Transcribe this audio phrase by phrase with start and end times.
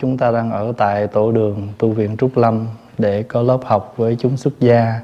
[0.00, 2.66] Chúng ta đang ở tại tổ đường tu viện Trúc Lâm
[2.98, 5.00] để có lớp học với chúng xuất gia.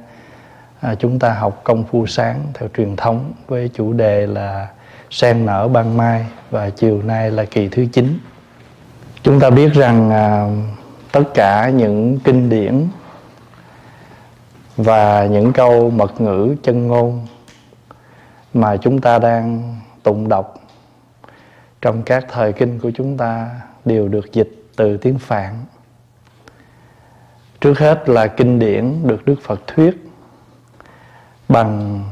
[0.81, 4.69] À, chúng ta học công phu sáng theo truyền thống với chủ đề là
[5.11, 8.19] sen nở ban mai và chiều nay là kỳ thứ 9.
[9.23, 10.49] Chúng ta biết rằng à,
[11.13, 12.87] tất cả những kinh điển
[14.77, 17.27] và những câu mật ngữ chân ngôn
[18.55, 20.55] mà chúng ta đang tụng đọc
[21.83, 23.51] trong các thời kinh của chúng ta
[23.85, 25.65] đều được dịch từ tiếng Phạn.
[27.61, 30.11] Trước hết là kinh điển được Đức Phật thuyết
[31.49, 32.05] bằng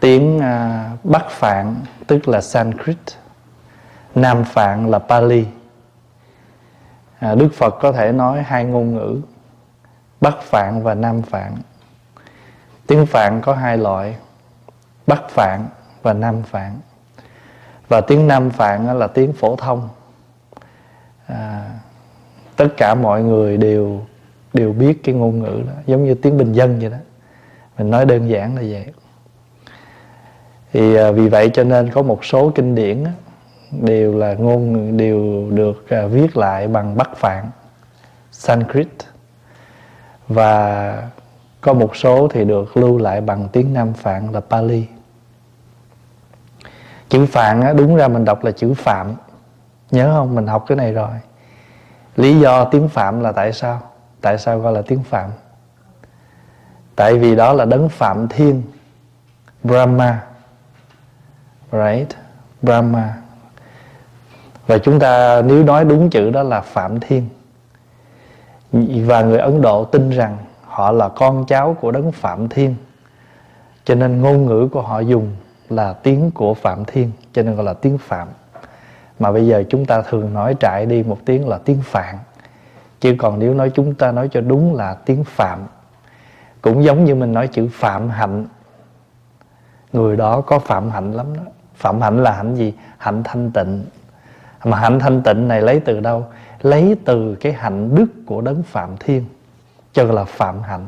[0.00, 1.74] tiếng à, Bắc Phạn
[2.06, 2.98] tức là Sanskrit,
[4.14, 5.46] Nam Phạn là Pali.
[7.18, 9.20] À, Đức Phật có thể nói hai ngôn ngữ
[10.20, 11.52] Bắc Phạn và Nam Phạn.
[12.86, 14.16] Tiếng Phạn có hai loại,
[15.06, 15.68] Bắc Phạn
[16.02, 16.78] và Nam Phạn.
[17.88, 19.88] Và tiếng Nam Phạn là tiếng phổ thông
[21.26, 21.70] à,
[22.56, 24.00] tất cả mọi người đều
[24.52, 26.96] đều biết cái ngôn ngữ đó giống như tiếng bình dân vậy đó.
[27.78, 28.86] Mình nói đơn giản là vậy.
[30.72, 33.10] Thì à, vì vậy cho nên có một số kinh điển đó,
[33.82, 37.50] đều là ngôn đều được à, viết lại bằng bắc phạn
[38.32, 38.88] sanskrit.
[40.28, 41.02] Và
[41.60, 44.86] có một số thì được lưu lại bằng tiếng nam phạn là pali.
[47.08, 49.14] Chữ phạn á, đúng ra mình đọc là chữ phạm
[49.90, 50.34] nhớ không?
[50.34, 51.10] Mình học cái này rồi.
[52.16, 53.80] Lý do tiếng phạm là tại sao?
[54.20, 55.30] Tại sao gọi là tiếng phạm?
[56.96, 58.62] Tại vì đó là đấng phạm thiên.
[59.64, 60.26] Brahma.
[61.72, 62.08] Right?
[62.62, 63.16] Brahma.
[64.66, 67.28] Và chúng ta nếu nói đúng chữ đó là phạm thiên.
[69.06, 72.74] Và người ấn độ tin rằng họ là con cháu của đấng phạm thiên.
[73.84, 75.36] Cho nên ngôn ngữ của họ dùng
[75.68, 78.28] là tiếng của phạm thiên, cho nên gọi là tiếng phạm
[79.18, 82.18] mà bây giờ chúng ta thường nói trại đi một tiếng là tiếng phạn.
[83.00, 85.58] Chứ còn nếu nói chúng ta nói cho đúng là tiếng phạm,
[86.62, 88.46] cũng giống như mình nói chữ phạm hạnh.
[89.92, 91.42] Người đó có phạm hạnh lắm đó.
[91.74, 92.74] Phạm hạnh là hạnh gì?
[92.98, 93.84] Hạnh thanh tịnh.
[94.64, 96.26] Mà hạnh thanh tịnh này lấy từ đâu?
[96.62, 99.24] Lấy từ cái hạnh đức của đấng phạm thiên.
[99.92, 100.86] Cho là phạm hạnh.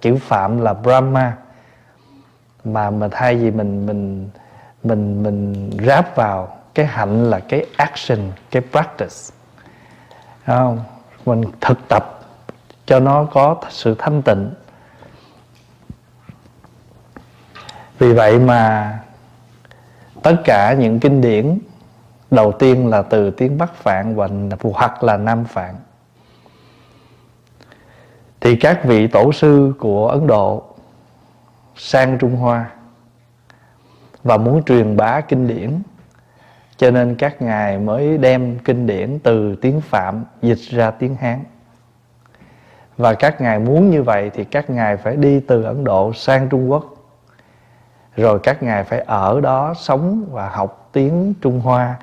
[0.00, 1.36] Chữ phạm là brahma.
[2.64, 4.28] Mà mà thay vì mình mình
[4.82, 8.18] mình mình ráp vào cái hạnh là cái action,
[8.50, 9.34] cái practice.
[10.46, 10.84] Không?
[11.26, 12.20] Mình thực tập
[12.86, 14.50] cho nó có sự thanh tịnh.
[17.98, 18.92] Vì vậy mà
[20.22, 21.58] tất cả những kinh điển
[22.30, 24.28] đầu tiên là từ tiếng bắc phạn và
[24.62, 25.74] hoặc là nam phạn.
[28.40, 30.64] Thì các vị tổ sư của ấn độ
[31.76, 32.70] sang trung hoa
[34.22, 35.82] và muốn truyền bá kinh điển
[36.76, 41.44] cho nên các ngài mới đem kinh điển từ tiếng Phạm dịch ra tiếng Hán.
[42.96, 46.48] Và các ngài muốn như vậy thì các ngài phải đi từ Ấn Độ sang
[46.48, 46.84] Trung Quốc.
[48.16, 51.96] Rồi các ngài phải ở đó sống và học tiếng Trung Hoa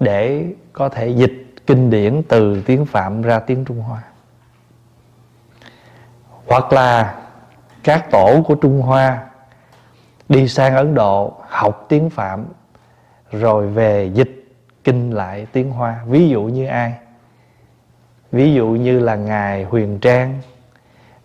[0.00, 4.02] để có thể dịch kinh điển từ tiếng Phạm ra tiếng Trung Hoa.
[6.46, 7.14] Hoặc là
[7.84, 9.24] các tổ của Trung Hoa
[10.28, 12.44] đi sang Ấn Độ học tiếng Phạm
[13.32, 14.44] rồi về dịch
[14.84, 16.00] kinh lại tiếng Hoa.
[16.06, 16.92] Ví dụ như ai?
[18.32, 20.40] Ví dụ như là ngài Huyền Trang.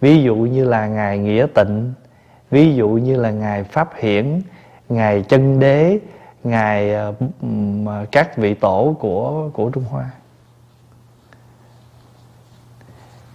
[0.02, 1.94] Ví dụ như là ngài Nghĩa Tịnh.
[2.52, 4.42] Ví dụ như là ngài Pháp Hiển.
[4.90, 6.00] Ngài Chân Đế.
[6.44, 7.14] Ngài ờ,
[7.86, 10.06] ờ, các vị tổ của của Trung Hoa.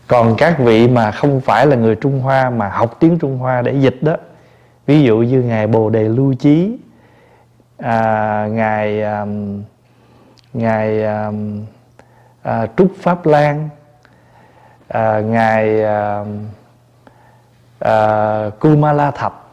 [0.07, 3.63] Còn các vị mà không phải là người Trung Hoa mà học tiếng Trung Hoa
[3.63, 4.17] để dịch đó,
[4.87, 6.79] ví dụ như ngài Bồ Đề Lưu Chí
[7.79, 9.27] à, ngài à,
[10.53, 11.31] ngài à,
[12.43, 13.69] à, trúc pháp lan
[14.89, 16.25] à, ngài à,
[17.79, 19.51] à, kumala thập.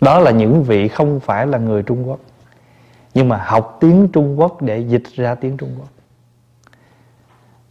[0.00, 2.18] Đó là những vị không phải là người trung quốc
[3.14, 5.88] nhưng mà học tiếng trung quốc để dịch ra tiếng trung quốc.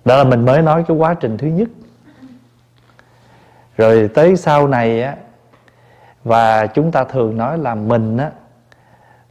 [0.06, 1.70] Đó là mình mới nói cái quá trình thứ nhất.
[3.78, 5.16] Rồi tới sau này á
[6.24, 8.32] và chúng ta thường nói là mình á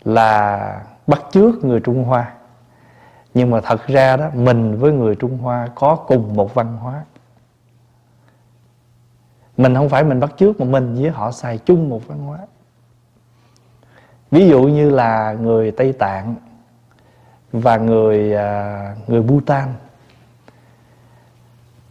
[0.06, 2.32] là bắt chước người Trung Hoa.
[3.34, 7.04] Nhưng mà thật ra đó, mình với người Trung Hoa có cùng một văn hóa.
[9.56, 12.38] Mình không phải mình bắt chước mà mình với họ xài chung một văn hóa.
[14.30, 16.34] Ví dụ như là người Tây Tạng
[17.52, 19.68] và người à, người Bhutan.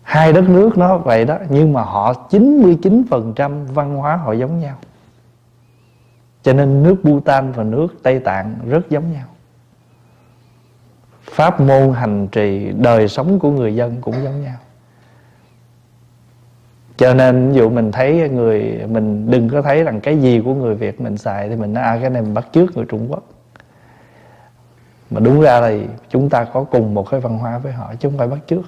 [0.01, 4.75] Hai đất nước nó vậy đó, nhưng mà họ 99% văn hóa họ giống nhau
[6.45, 9.25] cho nên nước Bhutan và nước Tây Tạng rất giống nhau.
[11.23, 14.55] Pháp môn hành trì, đời sống của người dân cũng giống nhau.
[16.97, 20.53] Cho nên ví dụ mình thấy người, mình đừng có thấy rằng cái gì của
[20.53, 23.07] người việt mình xài thì mình nói à cái này mình bắt trước người trung
[23.09, 23.23] quốc.
[25.09, 28.09] Mà đúng ra thì chúng ta có cùng một cái văn hóa với họ chứ
[28.09, 28.61] không phải bắt trước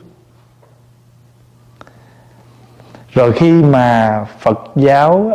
[3.13, 5.31] rồi khi mà phật giáo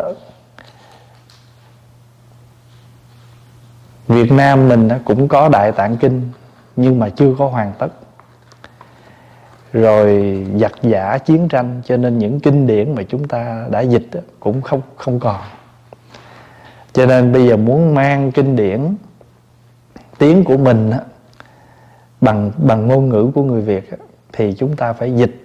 [4.13, 6.31] việt nam mình cũng có đại tạng kinh,
[6.77, 7.89] nhưng mà chưa có hoàn tất.
[9.73, 14.09] Rồi giặc giả chiến tranh, cho nên những kinh điển mà chúng ta đã dịch
[14.41, 15.41] cũng không không còn.
[16.93, 18.95] Cho nên bây giờ muốn mang kinh điển,
[20.19, 20.91] tiếng của mình
[22.21, 23.91] bằng bằng ngôn ngữ của người Việt
[24.33, 25.45] thì chúng ta phải dịch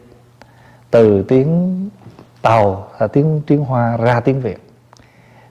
[0.92, 1.90] từ tiếng
[2.42, 4.70] tàu là tiếng tiếng Hoa ra tiếng Việt.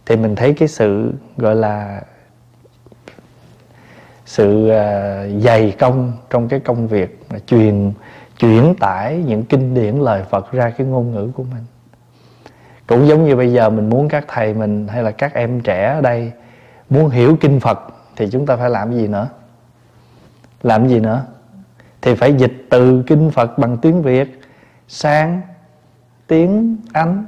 [0.07, 2.03] Thì mình thấy cái sự gọi là
[4.27, 7.93] sự à, dày công trong cái công việc mà truyền,
[8.39, 11.65] chuyển tải những kinh điển lời Phật ra cái ngôn ngữ của mình.
[12.87, 15.93] Cũng giống như bây giờ mình muốn các thầy mình hay là các em trẻ
[15.95, 16.33] ở đây
[16.91, 17.79] muốn hiểu kinh Phật
[18.17, 19.29] thì chúng ta phải làm gì nữa?
[20.63, 21.27] Làm gì nữa?
[22.03, 24.41] Thì phải dịch từ kinh Phật bằng tiếng Việt
[24.89, 25.41] sang
[26.27, 27.25] tiếng Anh.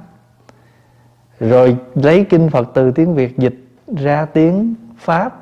[1.41, 3.57] Rồi lấy kinh Phật từ tiếng Việt dịch
[3.97, 5.38] ra tiếng Pháp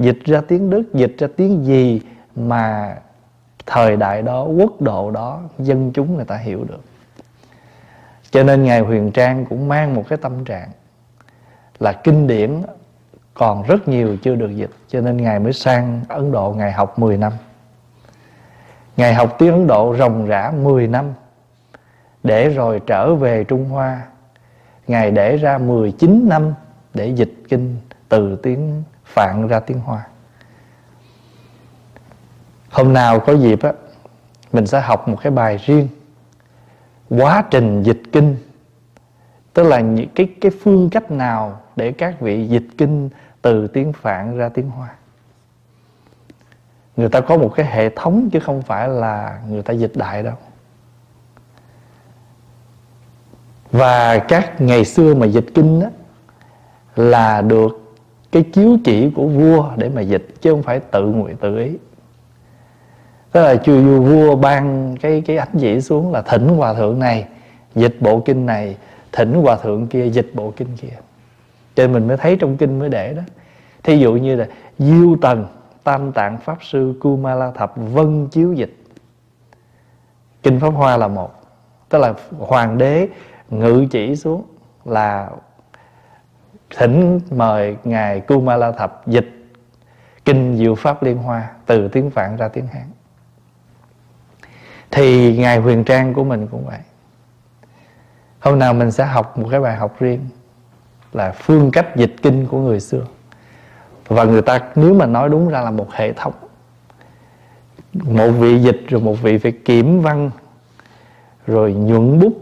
[0.00, 2.00] dịch ra tiếng Đức, dịch ra tiếng gì
[2.36, 2.96] mà
[3.66, 6.80] thời đại đó, quốc độ đó, dân chúng người ta hiểu được.
[8.30, 10.68] Cho nên ngài huyền trang cũng mang một cái tâm trạng
[11.78, 12.62] là kinh điển
[13.34, 16.98] còn rất nhiều chưa được dịch, cho nên ngài mới sang ấn độ ngài học
[16.98, 17.32] 10 năm.
[18.96, 21.12] Ngài học tiếng ấn độ ròng rã 10 năm,
[22.22, 24.02] để rồi trở về trung hoa.
[24.86, 26.54] Ngài để ra 19 năm
[26.94, 27.76] để dịch kinh
[28.08, 28.82] từ tiếng
[29.14, 30.06] phạn ra tiếng hoa.
[32.70, 33.72] Hôm nào có dịp á,
[34.52, 35.88] mình sẽ học một cái bài riêng,
[37.08, 38.36] quá trình dịch kinh.
[39.54, 43.10] Tức là những cái cái phương cách nào để các vị dịch kinh
[43.42, 44.88] từ tiếng phạn ra tiếng hoa.
[46.96, 50.22] Người ta có một cái hệ thống chứ không phải là người ta dịch đại
[50.22, 50.34] đâu.
[53.72, 55.90] Và các ngày xưa mà dịch kinh á,
[56.96, 57.79] là được
[58.32, 61.70] cái chiếu chỉ của vua để mà dịch, chứ không phải tự nguyện tự ý.
[63.32, 67.28] Tức là chưa vua ban cái cái ánh chỉ xuống là thỉnh hòa thượng này,
[67.74, 68.76] dịch bộ kinh này,
[69.12, 70.96] thỉnh hòa thượng kia, dịch bộ kinh kia.
[71.74, 73.22] Cho nên mình mới thấy trong kinh mới để đó.
[73.82, 74.46] Thí dụ như là
[74.78, 75.46] diêu tần,
[75.84, 78.76] tam tạng pháp sư, kumala thập, vân chiếu dịch.
[80.42, 81.30] Kinh pháp hoa là một.
[81.88, 83.08] Tức là hoàng đế
[83.50, 84.42] ngự chỉ xuống
[84.84, 85.30] là
[86.76, 89.48] thỉnh mời ngài kumala thập dịch
[90.24, 92.90] kinh diệu pháp liên hoa từ tiếng phạn ra tiếng hán.
[94.90, 96.78] Thì ngài huyền trang của mình cũng vậy.
[98.40, 100.20] Hôm nào mình sẽ học một cái bài học riêng
[101.12, 103.04] là phương cách dịch kinh của người xưa.
[104.08, 106.32] Và người ta nếu mà nói đúng ra là một hệ thống.
[107.94, 110.30] Một vị dịch rồi một vị phải kiểm văn,
[111.46, 112.32] rồi nhuận bút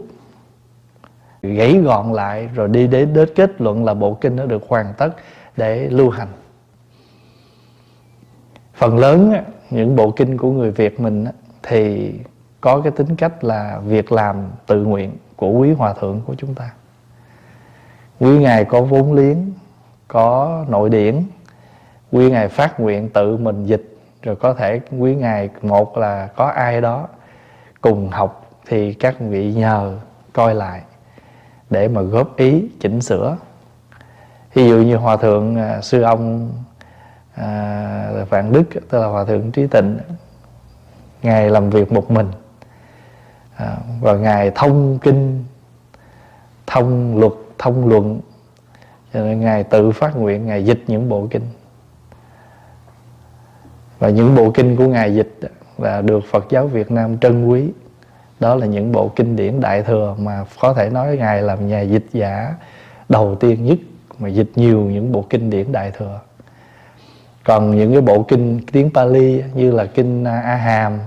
[1.41, 4.93] gãy gọn lại rồi đi đến đến kết luận là bộ kinh nó được hoàn
[4.97, 5.09] tất
[5.57, 6.27] để lưu hành.
[8.73, 9.33] Phần lớn
[9.69, 11.25] những bộ kinh của người việt mình
[11.63, 12.13] thì
[12.61, 14.35] có cái tính cách là việc làm
[14.65, 16.71] tự nguyện của quý hòa thượng của chúng ta.
[18.19, 19.37] Quý ngài có vốn liếng,
[20.07, 21.23] có nội điển,
[22.11, 26.45] quý ngài phát nguyện tự mình dịch, rồi có thể quý ngài một là có
[26.45, 27.07] ai đó
[27.81, 29.97] cùng học thì các vị nhờ
[30.33, 30.81] coi lại
[31.69, 33.37] để mà góp ý chỉnh sửa.
[34.53, 36.51] Ví dụ như hòa thượng à, sư ông
[37.35, 39.97] à, vạn đức tức là hòa thượng trí tịnh
[41.21, 42.27] ngài làm việc một mình
[43.55, 45.43] à, và ngài thông kinh
[46.67, 48.19] thông luật thông luận.
[49.13, 51.47] Cho nên ngài tự phát nguyện ngài dịch những bộ kinh.
[53.99, 55.39] Và những bộ kinh của ngài dịch
[55.77, 57.71] là được Phật giáo Việt Nam trân quý
[58.39, 61.81] đó là những bộ kinh điển đại thừa mà có thể nói ngài làm nhà
[61.81, 62.55] dịch giả
[63.09, 63.77] đầu tiên nhất
[64.19, 66.19] mà dịch nhiều những bộ kinh điển đại thừa
[67.43, 70.99] còn những cái bộ kinh tiếng Pali như là kinh A Hàm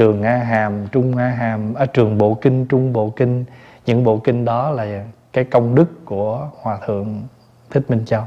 [0.00, 3.44] trường A Hàm, Trung A Hàm, ở à, trường Bộ Kinh, Trung Bộ Kinh,
[3.86, 7.22] những bộ kinh đó là cái công đức của Hòa Thượng
[7.70, 8.22] Thích Minh Châu.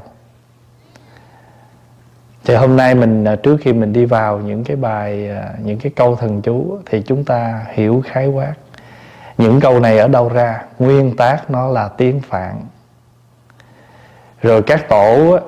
[2.44, 5.78] Thì hôm nay mình à, trước khi mình đi vào những cái bài, à, những
[5.78, 8.54] cái câu thần chú thì chúng ta hiểu khái quát.
[9.38, 10.64] Những câu này ở đâu ra?
[10.78, 12.62] Nguyên tác nó là tiếng Phạn.
[14.42, 15.38] Rồi các tổ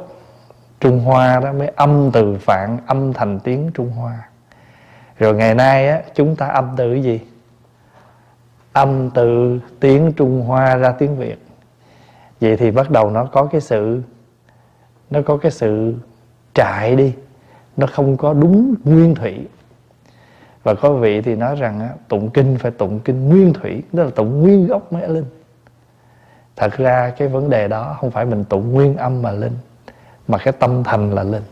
[0.80, 4.18] Trung Hoa đó mới âm từ Phạn âm thành tiếng Trung Hoa
[5.18, 7.20] rồi ngày nay á chúng ta âm từ gì
[8.72, 11.38] âm từ tiếng trung hoa ra tiếng việt
[12.40, 14.02] vậy thì bắt đầu nó có cái sự
[15.10, 15.94] nó có cái sự
[16.56, 17.12] trại đi.
[17.76, 19.46] Nó không có đúng nguyên thủy.
[20.62, 24.04] Và có vị thì nói rằng á, tụng kinh phải tụng kinh nguyên thủy đó
[24.04, 25.24] là tụng nguyên gốc mới linh.
[26.56, 29.56] Thật ra cái vấn đề đó không phải mình tụng nguyên âm mà linh
[30.28, 31.42] mà cái tâm thành là linh.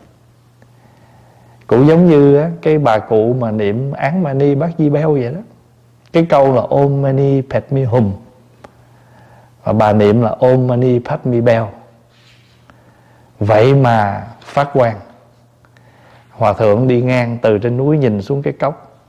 [1.66, 5.34] Cũng giống như á, cái bà cụ mà niệm án mani bát di beo vậy
[5.34, 5.40] đó.
[6.12, 8.12] Cái câu là ôm mani padme hum
[9.64, 11.70] và bà niệm là ôm mani padme beo
[13.40, 15.00] vậy mà phát quang.
[16.30, 19.00] Hòa thượng đi ngang từ trên núi nhìn xuống cái cốc.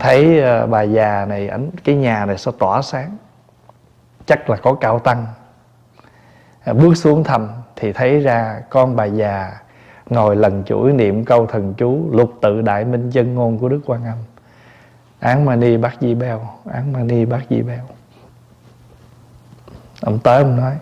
[0.00, 3.16] Thấy ờ, bà già này ảnh, cái nhà này sao tỏa sáng?
[4.26, 5.26] Chắc là có cao tăng.
[6.64, 9.52] Ờ, bước xuống thăm thì thấy ra con bà già
[10.10, 13.80] ngồi lần chuỗi niệm câu thần chú lục tự đại minh chân ngôn của đức
[13.86, 14.18] quan âm.
[15.20, 17.84] Án mani bát di beo, án mani bát di beo.
[20.00, 20.76] Ông tới ông nói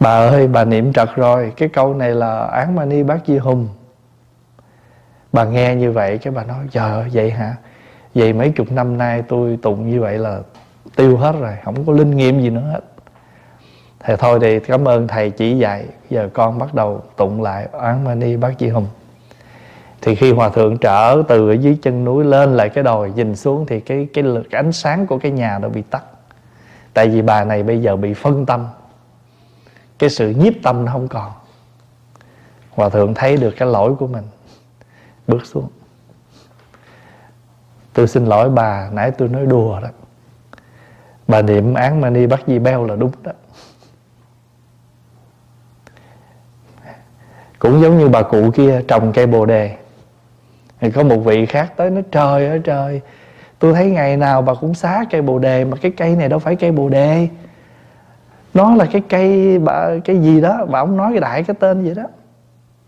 [0.00, 1.52] bà ơi bà niệm trật rồi.
[1.56, 3.68] Cái câu này là án mani bát di hùng.
[5.32, 7.56] Bà nghe như vậy cái bà nói chờ vậy hả?
[8.14, 10.40] Vậy mấy chục năm nay tôi tụng như vậy là
[10.96, 12.80] tiêu hết rồi không có linh nghiệm gì nữa hết.
[14.04, 15.84] Thì thôi thì cảm ơn thầy chỉ dạy.
[16.10, 18.86] Giờ con bắt đầu tụng lại án mani bát di hùng.
[20.02, 23.36] Thì khi hòa thượng trở từ ở dưới chân núi lên lại cái đồi nhìn
[23.36, 26.02] xuống thì cái cái, cái ánh sáng của cái nhà nó bị tắt.
[26.94, 28.66] Tại vì bà này bây giờ bị phân tâm
[30.04, 31.32] cái sự nhiếp tâm nó không còn.
[32.70, 34.24] Hòa thượng thấy được cái lỗi của mình,
[35.26, 35.68] bước xuống.
[37.92, 39.88] Tôi xin lỗi bà, nãy tôi nói đùa đó.
[41.28, 43.32] Bà niệm án mani bắt di beo là đúng đó.
[47.58, 49.76] Cũng giống như bà cụ kia trồng cây bồ đề.
[50.80, 53.00] Thì có một vị khác tới nói, trời ơi, trời,
[53.58, 56.38] tôi thấy ngày nào bà cũng xá cây bồ đề, mà cái cây này đâu
[56.38, 57.28] phải cây bồ đề
[58.54, 61.84] nó là cái cây bà, cái gì đó, bà ông nói cái đại cái tên
[61.84, 62.02] vậy đó.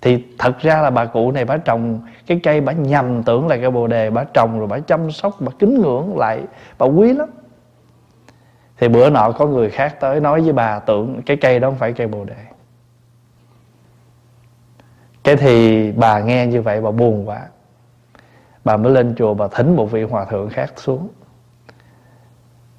[0.00, 3.56] Thì thật ra là bà cụ này bà trồng, cái cây bà nhầm tưởng là
[3.56, 6.42] cây bồ đề bà trồng rồi bà chăm sóc, bà kính ngưỡng lại,
[6.78, 7.28] bà quý lắm.
[8.78, 11.78] Thì bữa nọ có người khác tới nói với bà tưởng cái cây đó không
[11.78, 12.36] phải cây bồ đề.
[15.24, 17.40] Cái thì bà nghe như vậy bà buồn quá.
[18.64, 21.08] Bà mới lên chùa bà thỉnh một vị hòa thượng khác xuống.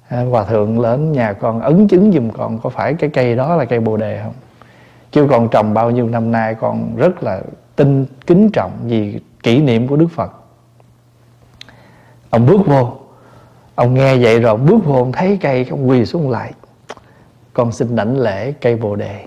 [0.08, 3.56] À, hòa thượng lớn nhà con ấn chứng giùm con có phải cái cây đó
[3.56, 4.34] là cây bồ đề không?
[5.10, 7.40] Chứ con trồng bao nhiêu năm nay con rất là
[7.76, 10.32] tin, kính trọng vì kỷ niệm của đức phật.
[12.30, 12.96] Ông bước vô.
[13.74, 16.52] Ông nghe vậy rồi bước vô, ông thấy cây ông quỳ xuống lại.
[17.52, 19.26] Con xin đảnh lễ cây bồ đề.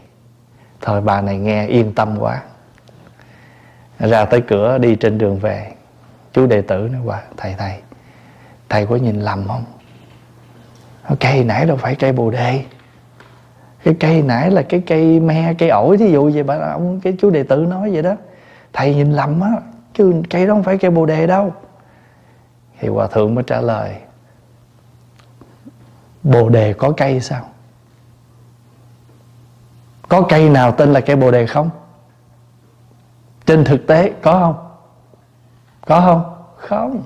[0.81, 2.41] Thời bà này nghe yên tâm quá.
[3.99, 5.71] Ra tới cửa, đi trên đường về.
[6.33, 7.73] Chú đệ tử nói qua thầy thầy
[8.69, 9.63] thầy có nhìn lầm không?
[11.19, 12.65] Cây nãy đâu phải cây bồ đề.
[13.83, 17.17] Cái cây nãy là cái cây me, cây ổi, thí dụ vậy bà, ông, cái
[17.19, 18.15] chú đệ tử nói vậy đó.
[18.73, 19.51] Thầy nhìn lầm á,
[19.93, 21.53] chứ cây đó không phải cây bồ đề đâu.
[22.79, 23.95] Thì hòa thượng mới trả lời,
[26.23, 27.41] bồ đề có cây sao?
[30.09, 31.69] Có cây nào tên là cây bồ đề không?
[33.45, 34.67] Trên thực tế có không?
[35.87, 36.35] Có không?
[36.57, 37.01] Không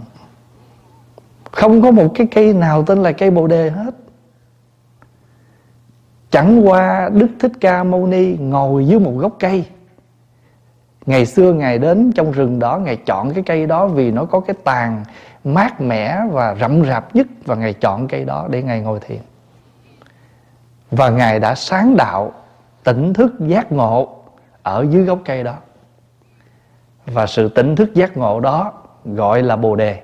[1.56, 3.96] không có một cái cây nào tên là cây bồ đề hết.
[6.30, 9.66] Chẳng qua đức thích ca mâu ni ngồi dưới một gốc cây.
[11.06, 14.40] Ngày xưa ngài đến trong rừng đó, ngài chọn cái cây đó vì nó có
[14.40, 15.04] cái tàn
[15.44, 19.20] mát mẻ và rậm rạp nhất, và ngài chọn cây đó để ngài ngồi thiền.
[20.92, 22.32] Và ngài đã sáng đạo
[22.84, 24.24] tỉnh thức giác ngộ
[24.64, 25.56] ở dưới gốc cây đó.
[27.06, 28.74] Và sự tỉnh thức giác ngộ đó
[29.06, 30.02] gọi là bồ đề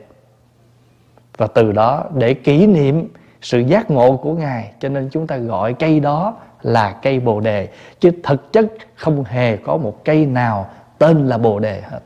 [1.37, 3.07] và từ đó để kỷ niệm
[3.41, 7.39] sự giác ngộ của ngài, cho nên chúng ta gọi cây đó là cây bồ
[7.39, 7.69] đề.
[7.99, 11.99] Chứ thực chất không hề có một cây nào tên là bồ đề hết.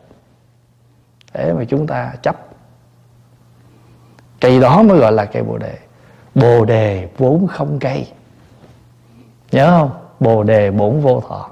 [1.33, 2.35] Thế mà chúng ta chấp.
[4.41, 5.77] Cây đó mới gọi là cây bồ đề.
[6.35, 8.07] Bồ đề vốn không cây.
[9.51, 9.91] Nhớ không?
[10.19, 11.49] Bồ đề bổn vô thọ.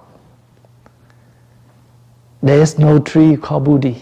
[2.41, 3.95] There's no tree called Bodhi.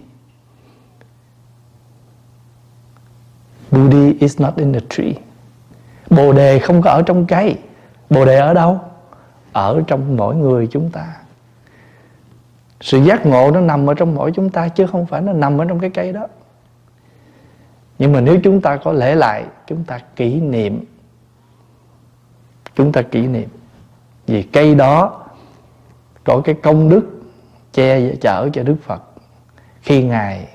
[3.71, 5.13] Buddhi is not in the tree.
[6.09, 7.57] Bồ đề không có ở trong cây.
[8.09, 8.79] Bồ đề ở đâu?
[9.53, 11.15] Ở trong mỗi người chúng ta.
[12.81, 15.57] Sự giác ngộ nó nằm ở trong mỗi chúng ta chứ không phải nó nằm
[15.61, 16.27] ở trong cái cây đó.
[17.99, 20.85] Nhưng mà nếu chúng ta có lễ lại, chúng ta kỷ niệm.
[22.75, 23.49] Chúng ta kỷ niệm.
[24.27, 25.25] Vì cây đó
[26.23, 27.21] có cái công đức
[27.73, 29.03] che chở cho Đức Phật
[29.81, 30.47] khi Ngài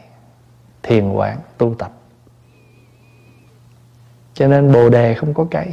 [0.83, 1.93] thiền quán tu tập
[4.37, 5.67] cho nên bồ đề không có cây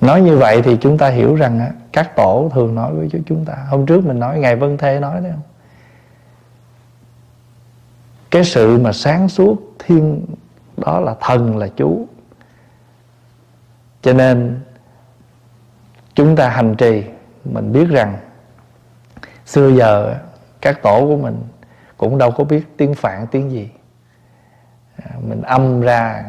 [0.00, 3.54] nói như vậy thì chúng ta hiểu rằng các tổ thường nói với chúng ta.
[3.68, 5.42] Hôm trước mình nói, ngài vân thê nói đấy không?
[8.30, 10.26] Cái sự mà sáng suốt thiên,
[10.76, 12.08] đó là thần là chú.
[14.02, 14.60] Cho nên
[16.14, 17.04] chúng ta hành trì,
[17.44, 18.18] mình biết rằng
[19.46, 20.14] xưa giờ
[20.60, 21.42] các tổ của mình
[21.96, 23.70] cũng đâu có biết tiếng phạn, tiếng gì.
[25.04, 26.24] À, mình âm ra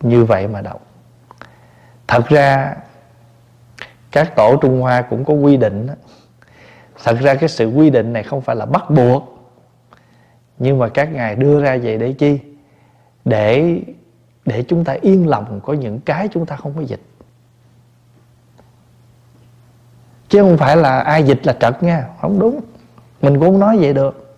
[0.00, 0.86] như vậy mà đọc.
[2.06, 2.76] Thật ra,
[4.10, 5.94] các tổ trung hoa cũng có quy định đó.
[7.04, 9.52] thật ra cái sự quy định này không phải là bắt buộc,
[10.58, 12.38] nhưng mà các ngài đưa ra vậy để chi?
[13.24, 13.80] Để
[14.44, 17.00] để chúng ta yên lòng có những cái chúng ta không có dịch.
[20.28, 22.60] Chứ không phải là ai dịch là trật nha, không đúng.
[23.22, 24.29] Mình cũng không nói vậy được.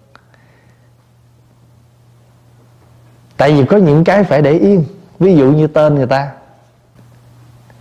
[3.43, 4.85] Tại vì có những cái phải để yên.
[5.19, 6.33] Ví dụ như tên người ta.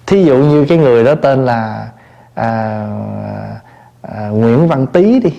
[0.06, 1.92] Thí dụ như cái người đó tên là
[2.34, 2.88] à,
[4.02, 5.34] à, Nguyễn Văn Tý đi.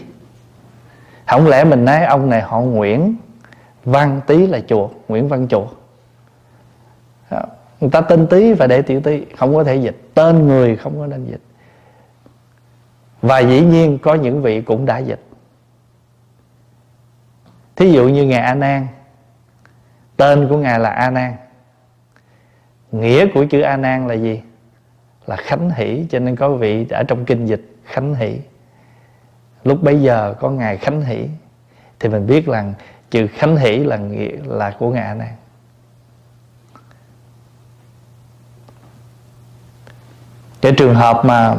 [1.26, 3.16] Không lẽ mình nói ông này họ Nguyễn
[3.84, 5.66] Văn Tý là chùa Nguyễn Văn chùa?
[7.80, 10.00] Người ta tên Tý và để tiểu Tý không có thể dịch.
[10.14, 11.42] Tên người không có nên dịch.
[13.22, 15.22] Và dĩ nhiên có những vị cũng đã dịch.
[17.76, 18.86] Thí dụ như ngài a nan
[20.16, 21.34] tên của ngài là a nan.
[22.92, 24.42] Nghĩa của chữ a nan là gì?
[25.26, 28.38] Là khánh hỷ, cho nên có vị ở trong kinh dịch khánh hỷ.
[29.64, 31.28] Lúc bấy giờ có ngài khánh hỷ,
[32.00, 32.74] thì mình biết rằng
[33.10, 35.28] chữ khánh hỷ là nghĩa là của ngài a nan.
[40.60, 41.56] Cái trường hợp mà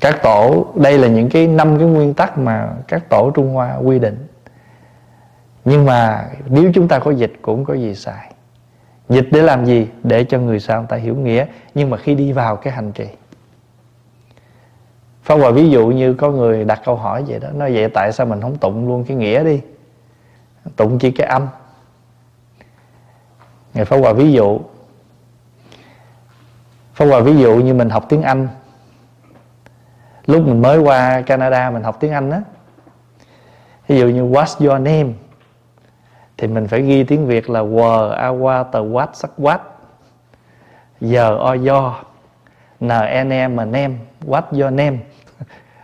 [0.00, 3.76] các tổ, đây là những cái năm cái nguyên tắc mà các tổ trung hoa
[3.76, 4.26] quy định
[5.64, 8.34] nhưng mà nếu chúng ta có dịch cũng có gì sai
[9.08, 9.88] dịch để làm gì?
[10.02, 11.46] Để cho người sao người ta hiểu nghĩa.
[11.74, 13.06] Nhưng mà khi đi vào cái hành trì.
[15.22, 17.48] Pháp Hòa ví dụ như có người đặt câu hỏi vậy đó.
[17.54, 19.60] Nói vậy tại sao mình không tụng luôn cái nghĩa đi?
[20.76, 21.48] Tụng chỉ cái âm.
[23.74, 24.60] Ngày Pháp Hòa ví dụ.
[26.94, 28.48] Pháp Hòa ví dụ như mình học tiếng Anh.
[30.26, 32.42] Lúc mình mới qua Canada mình học tiếng Anh á.
[33.88, 35.12] Ví dụ như, what's your name?
[36.36, 39.60] Thì mình phải ghi tiếng Việt là quờ a qua tờ quát sắc quát
[41.00, 42.00] Giờ o do
[42.80, 43.94] N, N, e, M, name
[44.26, 44.98] quát do name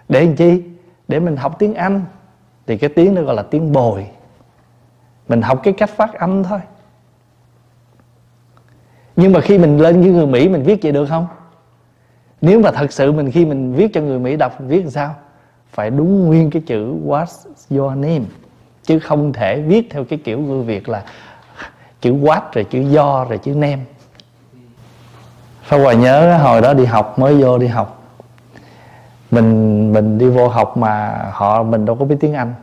[0.09, 0.63] Để làm chi?
[1.09, 2.03] Để mình học tiếng Anh.
[2.67, 4.07] Thì cái tiếng đó gọi là tiếng bồi.
[5.29, 6.61] Mình học cái cách phát âm thôi.
[9.17, 11.27] Nhưng mà khi mình lên với người Mỹ Mình viết vậy được không?
[12.41, 15.15] nếu mà thật sự mình khi mình viết cho người mỹ đọc viết sao?
[15.69, 18.25] Phải đúng nguyên cái chữ what's your name
[18.91, 21.03] chứ không thể viết theo cái kiểu người việt là
[22.01, 23.81] chữ quát rồi chữ do rồi chữ nem.
[25.63, 28.03] Pháp Hòa nhớ hồi đó đi học, mới vô đi học.
[29.31, 32.55] Mình mình đi vô học mà họ, mình đâu có biết tiếng Anh.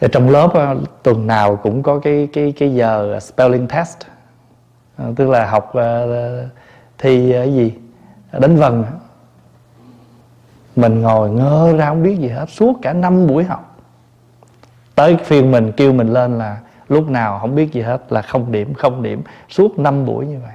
[0.00, 3.98] Ở trong lớp ờ, tuần nào cũng có cái cái cái giờ spelling test.
[4.96, 6.48] Ờ, tức là học ờ,
[6.98, 7.74] thi cái gì?
[8.32, 8.84] Đánh vần.
[10.76, 13.67] Mình ngồi ngơ ra không biết gì hết, suốt cả năm buổi học
[14.98, 16.58] tới phiên mình kêu mình lên là
[16.88, 19.22] lúc nào không biết gì hết, là không điểm không điểm.
[19.48, 20.54] Suốt năm buổi như vậy.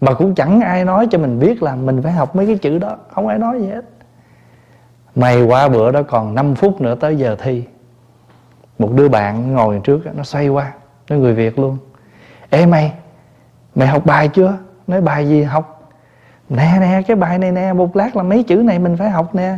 [0.00, 2.78] Mà cũng chẳng ai nói cho mình biết là mình phải học mấy cái chữ
[2.78, 2.96] đó.
[3.10, 3.84] Không ai nói gì hết.
[5.14, 7.64] Mày qua bữa đó còn 5 phút nữa tới giờ thi.
[8.78, 10.72] Một đứa bạn ngồi trước nó xoay qua,
[11.10, 11.78] nó người việt luôn.
[12.50, 12.92] Ê, mày
[13.74, 14.58] mày học bài chưa?
[14.86, 15.92] Nói bài gì học?
[16.48, 19.34] Nè nè, cái bài này nè, một lát là mấy chữ này mình phải học
[19.34, 19.56] nè.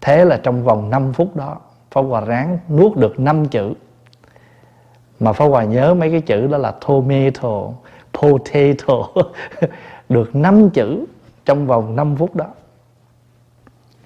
[0.00, 1.56] Thế là trong vòng 5 phút đó
[1.90, 3.74] Pháp Hòa ráng nuốt được 5 chữ.
[5.20, 7.68] Mà Pháp Hòa nhớ mấy cái chữ đó là tomato,
[8.12, 8.94] potato.
[10.08, 11.04] Được 5 chữ
[11.44, 12.46] trong vòng 5 phút đó.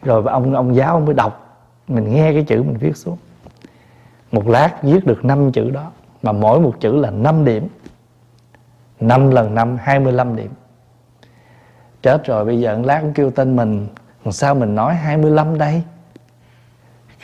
[0.03, 1.61] Rồi ông ông giáo ông mới đọc.
[1.89, 3.19] Mình nghe cái chữ mình viết xuống.
[4.33, 5.91] Một lát viết được 5 chữ đó.
[6.23, 7.69] Mà mỗi một chữ là 5 điểm.
[9.01, 10.51] 5 lần 5 25 điểm.
[12.03, 13.87] Chết rồi, bây giờ lát cũng kêu tên mình.
[14.31, 15.83] Sao mình nói 25 đây?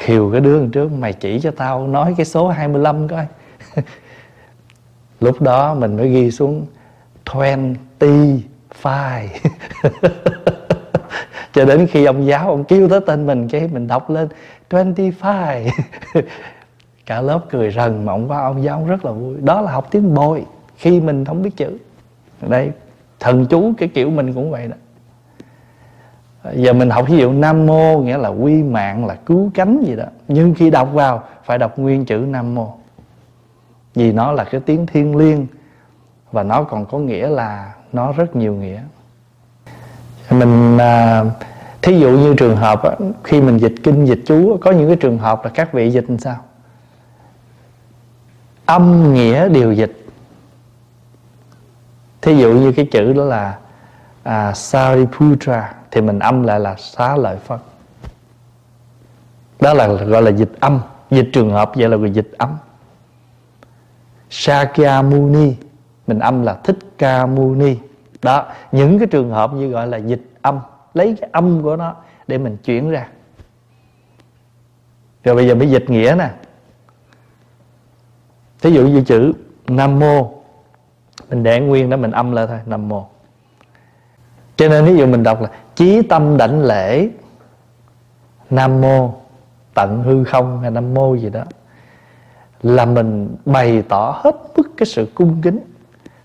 [0.00, 3.26] Khiều cái đứa trước, Mày chỉ cho tao nói cái số 25 coi.
[5.20, 6.66] Lúc đó mình mới ghi xuống
[7.26, 7.74] 25
[11.52, 14.28] Cho đến khi ông giáo Ông kêu tới tên mình, Cái mình đọc lên
[14.70, 15.64] 25
[17.06, 19.34] Cả lớp cười rần Mà ông qua ông giáo rất là vui.
[19.40, 20.44] Đó là học tiếng bồi,
[20.76, 21.78] khi mình không biết chữ.
[22.48, 22.70] Đây
[23.20, 24.76] thần chú cái kiểu mình cũng vậy đó
[26.54, 29.96] giờ mình học ví dụ nam mô nghĩa là quy mạng là cứu cánh gì
[29.96, 30.04] đó.
[30.28, 32.74] Nhưng khi đọc vào phải đọc nguyên chữ nam mô.
[33.94, 35.46] Vì nó là cái tiếng thiên liêng
[36.32, 38.80] và nó còn có nghĩa là nó rất nhiều nghĩa.
[40.30, 41.24] Mình à,
[41.82, 42.90] thí dụ như trường hợp á,
[43.24, 46.04] khi mình dịch kinh dịch chú có những cái trường hợp là các vị dịch
[46.08, 46.36] làm sao?
[48.66, 50.06] Âm nghĩa điều dịch.
[52.22, 53.58] Thí dụ như cái chữ đó là
[54.22, 57.60] à, Sariputra thì mình âm lại là xá lợi Phật.
[59.60, 60.80] Đó là gọi là dịch âm
[61.10, 62.56] dịch trường hợp vậy là gọi dịch âm.
[64.30, 65.56] Sakyamuni
[66.06, 67.76] mình âm là thích ca muni.
[68.22, 70.60] Đó những cái trường hợp như gọi là dịch âm
[70.94, 73.08] lấy cái âm của nó để mình chuyển ra.
[75.24, 76.30] Rồi bây giờ mới dịch nghĩa nè.
[78.60, 79.32] Thí dụ như chữ
[79.66, 80.32] nam mô
[81.30, 83.08] mình để nguyên đó mình âm lại thôi nam mô
[84.60, 87.08] cho nên ví dụ mình đọc là chí tâm đảnh lễ,
[88.50, 89.14] nam mô
[89.74, 91.44] tận hư không hay nam mô gì đó,
[92.62, 95.60] là mình bày tỏ hết mức cái sự cung kính.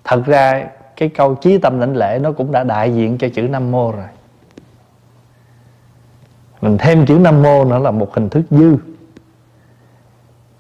[0.04, 3.42] Thật ra cái câu chí tâm đảnh lễ nó cũng đã đại diện cho chữ
[3.42, 4.08] nam mô rồi.
[6.62, 8.78] Mình thêm chữ nam mô nữa là một hình thức dư.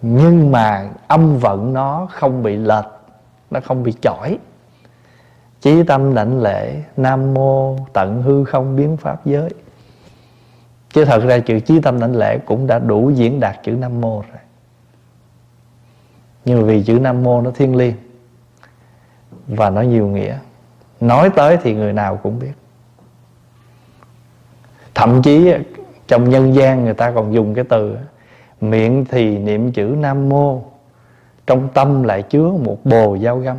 [0.01, 2.85] Nhưng mà âm vận nó không bị lệch,
[3.51, 4.38] nó không bị chỏi
[5.65, 9.49] chí tâm đảnh lễ, nam mô tận hư không biến pháp giới.
[10.89, 14.01] Chứ thật ra chữ chí tâm đảnh lễ cũng đã đủ diễn đạt chữ nam
[14.01, 14.39] mô rồi.
[16.45, 17.95] Nhưng mà vì chữ nam mô nó thiêng liêng
[19.47, 20.38] và nó nhiều nghĩa.
[21.01, 22.54] Nói tới thì người nào cũng biết.
[24.95, 25.54] Thậm chí
[26.08, 27.97] trong nhân gian người ta còn dùng cái từ,
[28.62, 30.62] miệng thì niệm chữ nam mô,
[31.47, 33.58] trong tâm lại chứa một bồ dao găm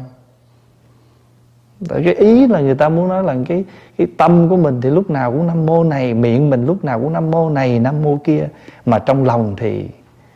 [1.88, 3.64] tại cái ý là người ta muốn nói là cái
[3.98, 7.00] cái tâm của mình thì lúc nào cũng nam mô này, miệng mình lúc nào
[7.00, 8.48] cũng nam mô này, nam mô kia.
[8.86, 9.88] Mà trong lòng thì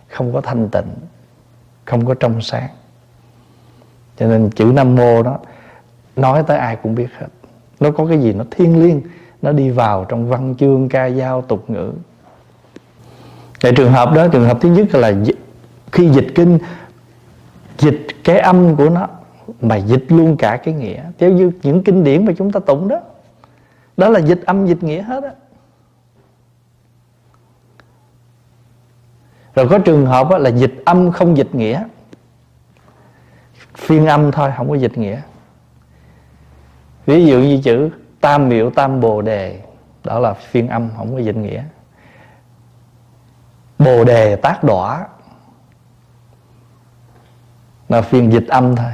[0.09, 0.90] không có thanh tịnh,
[1.85, 2.68] không có trong sáng.
[4.18, 5.38] Cho nên chữ nam mô đó,
[6.16, 7.26] nói tới ai cũng biết hết.
[7.81, 9.00] Nó có cái gì nó thiêng liêng,
[9.42, 11.92] nó đi vào trong văn chương, ca dao, tục ngữ.
[13.61, 15.12] Cái trường hợp đó, trường hợp thứ nhất là
[15.92, 16.59] khi dịch kinh,
[17.79, 19.09] dịch cái âm của nó
[19.60, 21.02] mà dịch luôn cả cái nghĩa.
[21.18, 23.00] Theo như những kinh điển mà chúng ta tụng đó
[23.96, 25.30] đó là dịch âm, dịch nghĩa hết á.
[29.54, 31.84] Rồi có trường hợp là dịch âm không dịch nghĩa.
[33.74, 35.20] Phiên âm thôi, không có dịch nghĩa.
[37.06, 39.60] Ví dụ như chữ tam miệu, tam bồ đề,
[40.04, 41.64] đó là phiên âm, không có dịch nghĩa.
[43.78, 45.06] Bồ đề tác đỏ
[47.88, 48.92] là phiên dịch âm thôi.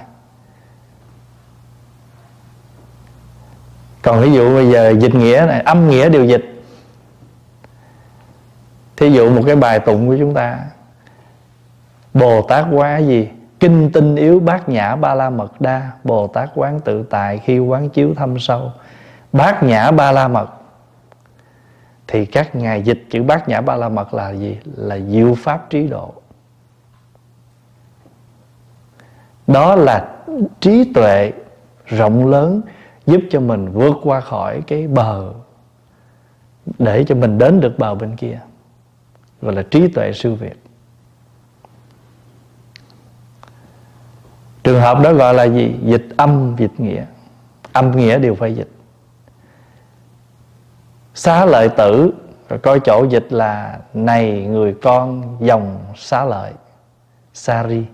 [4.07, 6.63] Còn ví dụ bây giờ dịch nghĩa này, âm nghĩa đều dịch.
[8.97, 10.59] Thí dụ một cái bài tụng của chúng ta,
[12.15, 13.29] bồ tát quá gì?
[13.61, 17.59] Kinh tinh yếu bát nhã ba la mật đa, bồ tát quán tự tại khi
[17.59, 18.73] quán chiếu thâm sâu.
[19.33, 20.49] Bát nhã ba la mật.
[22.07, 24.59] Thì các ngài dịch chữ bát nhã ba la mật là gì?
[24.77, 26.15] Là diệu pháp trí độ.
[29.47, 30.09] Đó là
[30.61, 31.33] trí tuệ
[31.87, 32.61] rộng lớn
[33.07, 35.33] giúp cho mình vượt qua khỏi cái bờ,
[36.79, 38.41] để cho mình đến được bờ bên kia,
[39.43, 40.63] gọi là trí tuệ siêu việt.
[44.65, 45.75] Trường hợp đó gọi là gì?
[45.85, 47.05] Dịch âm, dịch nghĩa.
[47.73, 48.69] Âm nghĩa đều phải dịch.
[51.15, 52.13] Xá lợi tử,
[52.49, 56.53] rồi coi chỗ dịch là này người con dòng xá lợi,
[57.35, 57.85] sari.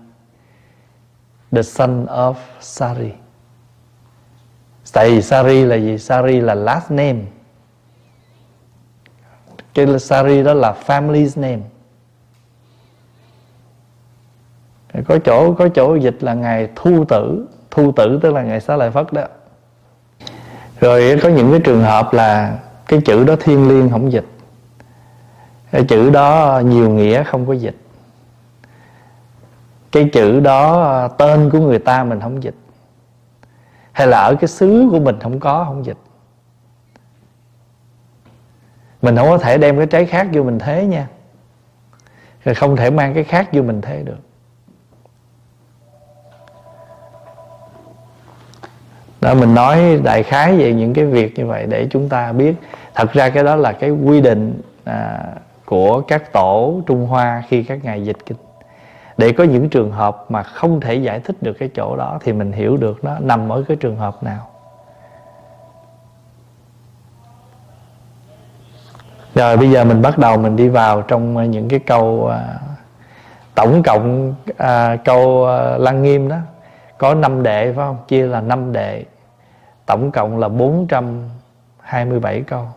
[1.51, 3.11] The son of sari
[4.93, 5.97] tại vì sari là gì?
[5.97, 7.19] Sari là last name.
[9.73, 11.61] Cái sari đó là family's name.
[15.07, 17.47] Có chỗ có chỗ dịch là ngày thu tử.
[17.71, 19.23] Thu tử tức là ngày xá lợi phất đó.
[20.79, 24.25] Rồi có những cái trường hợp là cái chữ đó thiên liêng không dịch.
[25.71, 27.75] Cái chữ đó nhiều nghĩa không có dịch.
[29.91, 32.55] Cái chữ đó, tên của người ta mình không dịch
[33.93, 35.97] hay là ở cái xứ của mình không có không dịch?
[39.01, 41.07] Mình không có thể đem cái trái khác vô mình thế nha.
[42.43, 44.19] Rồi không thể mang cái khác vô mình thế được.
[49.21, 52.55] Đó mình nói đại khái về những cái việc như vậy để chúng ta biết.
[52.95, 55.19] Thật ra cái đó là cái quy định à,
[55.65, 58.37] của các tổ Trung Hoa khi các ngài dịch kinh
[59.17, 62.33] để có những trường hợp mà không thể giải thích được cái chỗ đó thì
[62.33, 64.47] mình hiểu được nó nằm ở cái trường hợp nào.
[69.35, 72.59] Rồi bây giờ mình bắt đầu mình đi vào trong ờ, những cái câu à,
[73.55, 76.37] tổng cộng à, câu à, lăng nghiêm đó.
[76.97, 77.97] Có 5 đệ phải không?
[78.07, 79.05] Chia là 5 đệ.
[79.85, 82.67] Tổng cộng là 427 câu.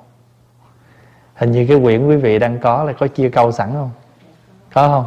[1.34, 3.90] Hình như cái quyển quý vị đang có là có chia câu sẵn không?
[4.74, 5.04] Có không?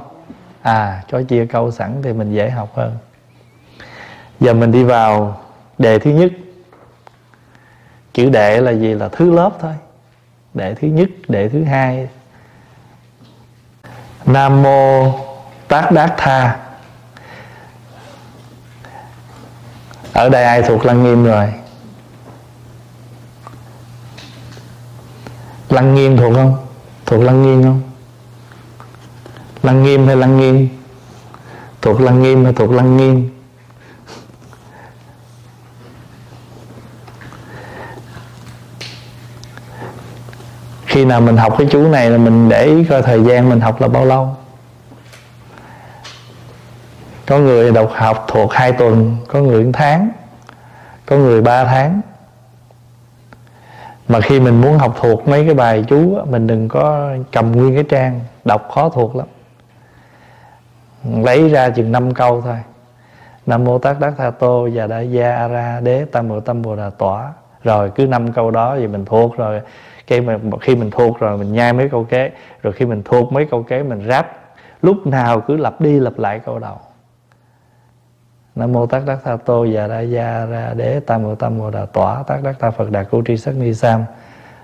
[0.62, 2.98] À cho chia câu sẵn thì mình dễ học hơn.
[4.39, 5.41] Giờ mình đi vào
[5.78, 6.32] đề thứ nhất.
[8.13, 8.93] Chữ đệ là gì?
[8.93, 9.74] Là thứ lớp thôi.
[10.54, 12.10] Đệ thứ nhất, đệ thứ hai.
[14.26, 15.13] Nam mô
[15.67, 16.60] tát đát tha.
[20.13, 21.54] Ở đây ai thuộc lăng nghiêm rồi?
[25.69, 26.67] Lăng nghiêm thuộc không?
[27.06, 27.88] Thuộc lăng nghiêm không?
[29.63, 30.69] Lăng nghiêm hay lăng nghiêm?
[31.82, 33.30] Thuộc lăng nghiêm hay thuộc lăng nghiêm?
[40.86, 43.60] Khi nào mình học cái chú này là mình để ý coi thời gian mình
[43.60, 44.36] học là bao lâu.
[47.26, 50.10] Có người đọc học thuộc hai tuần, có người một tháng,
[51.06, 52.02] có người ba tháng.
[54.08, 57.76] Mà khi mình muốn học thuộc mấy cái bài chú mình đừng có cầm nguyên
[57.76, 59.28] cái trang, đọc khó thuộc lắm
[61.04, 62.58] lấy ra chừng năm câu thôi.
[63.46, 66.62] Nam mô tát đắc tha tô và đại gia a ra đế, tam bồ tâm
[66.62, 67.34] bồ đà tỏa.
[67.64, 69.62] Rồi cứ năm câu đó thì mình thuộc rồi.
[70.08, 72.32] Khi mà khi mình thuộc rồi mình nhai mấy câu kế.
[72.62, 74.28] Rồi khi mình thuộc mấy câu kế mình ráp.
[74.82, 76.76] Lúc nào cứ lặp đi lặp lại câu đầu.
[78.56, 81.70] Nam mô tát đắc tha tô và đa gia ra đế, tam bồ tam bồ
[81.70, 82.24] đà tỏa.
[82.24, 84.04] Tát đắc ta phật đà cu tri sắc ni sam.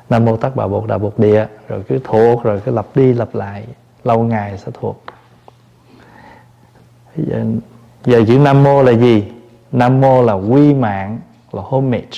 [0.09, 1.45] Nam mô tát bà bột đà bột địa.
[1.67, 3.65] Rồi cứ thuộc, rồi cứ lặp đi lặp lại.
[4.03, 5.03] Lâu ngày sẽ thuộc
[7.17, 7.45] giờ,
[8.05, 9.31] giờ chữ nam mô là gì
[9.71, 11.19] nam mô là quy mạng
[11.51, 12.17] là homage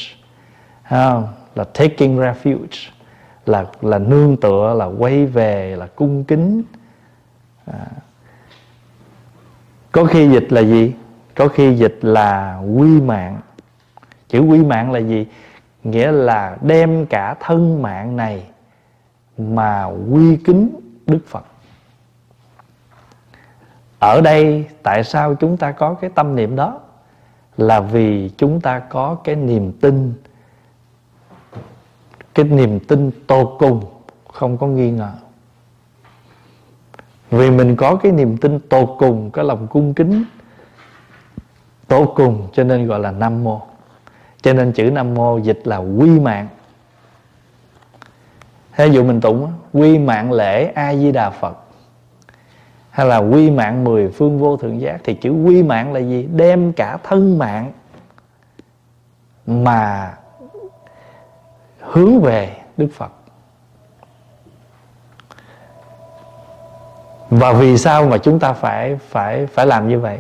[0.89, 1.27] không?
[1.55, 2.89] là taking refuge
[3.45, 6.63] là là nương tựa là quay về là cung kính
[7.65, 7.86] à.
[9.91, 10.93] có khi dịch là gì
[11.36, 13.39] có khi dịch là quy mạng
[14.27, 15.25] chữ quy mạng là gì
[15.83, 18.43] nghĩa là đem cả thân mạng này
[19.38, 20.69] mà quy kính
[21.05, 21.45] đức phật
[23.99, 26.79] ở đây tại sao chúng ta có cái tâm niệm đó?
[27.57, 30.13] Là vì chúng ta có cái niềm tin,
[32.36, 33.86] cái niềm tin tột cùng,
[34.33, 35.12] không có nghi ngờ.
[37.31, 40.23] Vì mình có cái niềm tin tột cùng, cái lòng cung kính
[41.88, 43.62] tột cùng, cho nên gọi là nam mô.
[44.41, 46.47] Cho nên chữ nam mô dịch là quy mạng.
[48.73, 51.57] Thế dụ mình tụng quy mạng lễ a di đà phật
[52.97, 56.23] hay là quy mạng mười phương vô thượng giác, thì chữ quy mạng là gì?
[56.23, 57.71] Đem cả thân mạng
[59.47, 60.13] mà
[61.79, 63.12] hướng về Đức Phật.
[67.29, 70.19] Và vì sao mà chúng ta phải phải phải làm như vậy?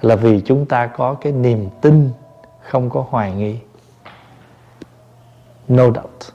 [0.00, 2.10] Là vì chúng ta có cái niềm tin
[2.60, 3.58] không có hoài nghi.
[5.68, 6.32] No doubt.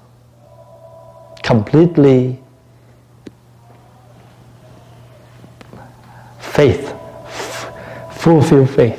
[1.50, 2.36] Completely
[6.54, 6.84] faith.
[8.24, 8.98] Fulfill faith.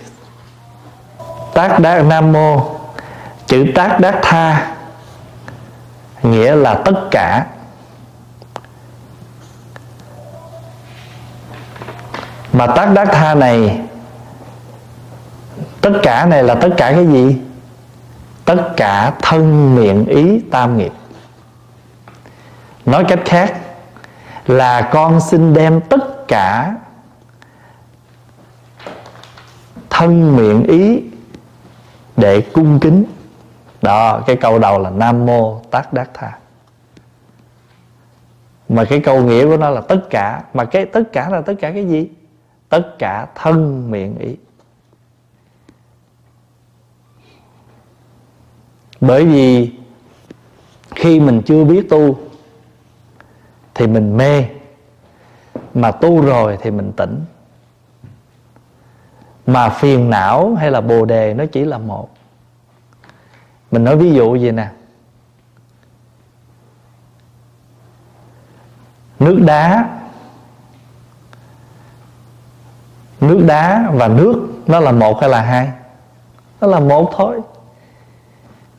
[1.55, 2.77] Tác đát nam mô.
[3.47, 4.75] Chữ tác đát tha.
[6.23, 7.47] Nghĩa là tất cả.
[12.53, 13.81] Mà tác đắc tha này,
[15.81, 17.37] tất cả này là tất cả cái gì?
[18.45, 20.93] Tất cả thân miệng ý tam nghiệp.
[22.87, 23.55] Nói cách khác,
[24.47, 26.75] là con xin đem tất cả
[29.91, 31.03] thân miệng ý
[32.17, 33.05] để cung kính.
[33.83, 36.39] Đó, cái câu đầu là nam mô tác đát tha.
[38.69, 40.43] Mà cái câu nghĩa của nó là tất cả.
[40.55, 42.09] Mà cái tất cả là tất cả cái gì?
[42.69, 44.37] Tất cả thân miệng ý.
[49.01, 49.73] Bởi vì
[50.95, 52.19] khi mình chưa biết tu,
[53.75, 54.45] thì mình mê.
[55.75, 57.25] Mà tu rồi thì mình tỉnh
[59.53, 62.09] mà phiền não hay là bồ đề nó chỉ là một.
[63.71, 64.69] Mình nói ví dụ gì nè.
[69.19, 69.89] Nước đá.
[73.21, 75.71] Nước đá và nước nó là một hay là hai?
[76.61, 77.41] Nó là một thôi.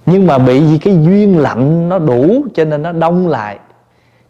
[0.05, 3.59] Nhưng mà bị gì cái duyên lạnh nó đủ cho nên nó đông lại.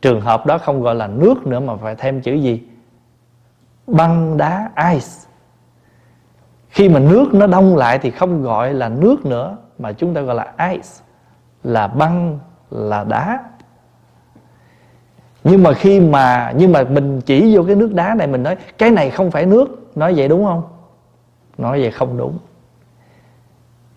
[0.01, 2.63] Trường hợp đó không gọi là nước nữa mà phải thêm chữ gì?
[3.87, 5.07] Băng đá, ice
[6.71, 10.21] khi mà nước nó đông lại thì không gọi là nước nữa, mà chúng ta
[10.21, 10.89] gọi là ice,
[11.63, 13.43] là băng, là đá.
[15.43, 18.55] Nhưng mà khi mà, nhưng mà mình chỉ vô cái nước đá này mình nói,
[18.77, 19.91] cái này không phải nước.
[19.95, 20.63] Nói vậy đúng không?
[21.57, 22.37] Nói vậy không đúng.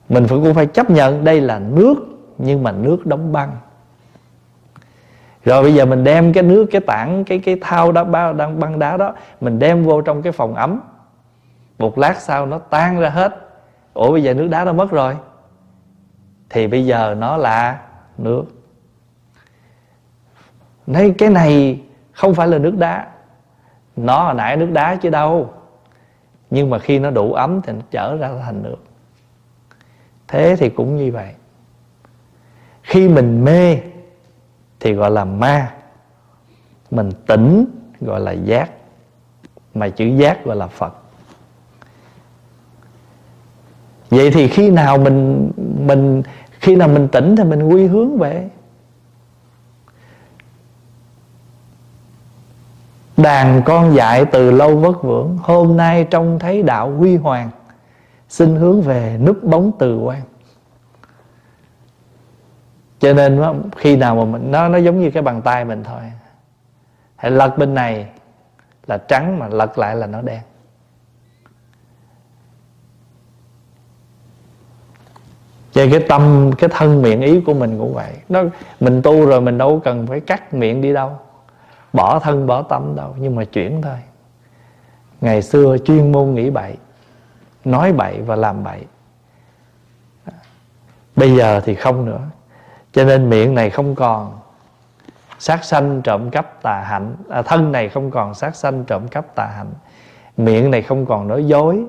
[0.08, 1.94] Mình vẫn cũng phải chấp nhận đây là nước,
[2.38, 3.50] nhưng mà nước đóng băng.
[5.44, 8.60] Rồi bây giờ mình đem cái nước, cái tảng, cái cái thau đó, bao đang
[8.60, 10.80] băng đá đó, mình đem vô trong cái phòng ấm
[11.78, 13.34] một lát sau nó tan ra hết.
[13.94, 15.16] Ủa, bây giờ nước đá nó mất rồi.
[16.50, 17.80] Thì bây giờ nó là
[18.18, 18.44] nước.
[20.87, 21.82] Nói cái này
[22.12, 23.08] không phải là nước đá.
[23.96, 25.54] Nó hồi nãy nước đá chứ đâu.
[26.50, 28.76] Nhưng mà khi nó đủ ấm thì nó trở ra thành nước.
[30.28, 31.34] Thế thì cũng như vậy.
[32.82, 33.78] Khi mình mê
[34.80, 35.74] Thì gọi là ma.
[36.90, 37.66] Mình tỉnh
[38.00, 38.70] gọi là giác.
[39.74, 40.94] Mà chữ giác gọi là Phật.
[44.14, 45.50] Vậy thì khi nào mình
[45.87, 46.22] mình,
[46.61, 48.48] khi nào mình tỉnh thì mình quy hướng về?
[53.16, 57.50] Đàn con dạy từ lâu vất vưởng, Hôm nay trông thấy đạo huy hoàng,
[58.29, 60.20] Xin hướng về núp bóng từ quan.
[62.98, 63.42] Cho nên
[63.77, 66.00] khi nào mà mình, Nó nó giống như cái bàn tay mình thôi.
[67.16, 68.07] Hãy lật bên này,
[68.87, 70.40] Là trắng mà lật lại là nó đen.
[75.74, 78.12] Vậy cái tâm, cái thân miệng ý của mình cũng vậy.
[78.28, 78.42] Nó
[78.80, 81.18] Mình tu rồi mình đâu cần phải cắt miệng đi đâu.
[81.92, 83.14] Bỏ thân bỏ tâm đâu.
[83.18, 83.96] Nhưng mà chuyển thôi.
[85.20, 86.76] Ngày xưa chuyên môn nghĩ bậy
[87.64, 88.80] Nói bậy và làm bậy.
[91.16, 92.20] Bây giờ thì không nữa.
[92.92, 94.38] Cho nên miệng này không còn
[95.38, 97.16] sát sanh trộm cắp tà hạnh.
[97.30, 99.72] À, Thân này không còn sát sanh trộm cắp tà hạnh.
[100.37, 101.84] Miệng này không còn nói dối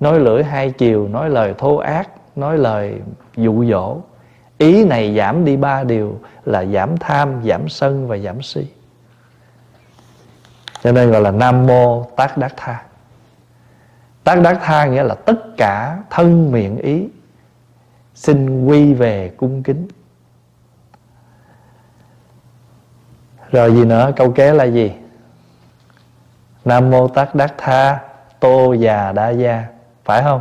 [0.00, 3.00] Nói lưỡi hai chiều Nói lời thô ác Nói lời
[3.36, 4.00] dụ dỗ
[4.58, 8.66] Ý này giảm đi ba điều Là giảm tham, giảm sân và giảm si.
[10.82, 12.82] Cho nên gọi là nam mô tác đắc tha.
[14.24, 17.08] Tác đắc tha nghĩa là tất cả thân miệng ý
[18.14, 19.88] xin quy về cung kính.
[23.50, 24.12] Rồi gì nữa?
[24.16, 24.92] Câu kế là gì?
[26.64, 28.00] Nam mô tác đắc tha
[28.40, 29.64] tô già đa gia.
[30.04, 30.40] Phải không?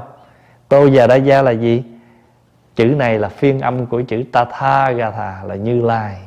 [0.69, 1.83] Tô già đa gia là gì?
[2.75, 6.17] Chữ này là phiên âm của chữ ta tha gà thà là như lai.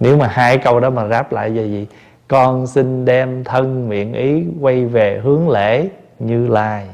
[0.00, 1.86] Nếu mà hai câu đó mà ráp lại về gì?
[2.28, 6.88] Con xin đem thân miệng ý quay về hướng lễ như lai.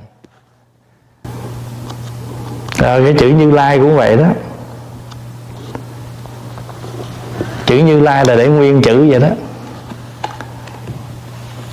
[2.78, 4.26] Rồi cái chữ như lai cũng vậy đó.
[7.66, 9.28] Chữ như lai là để nguyên chữ vậy đó.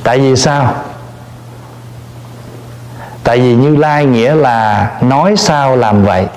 [0.04, 0.84] Tại vì sao?
[3.24, 6.28] Tại vì như lai nghĩa là nói sao làm vậy.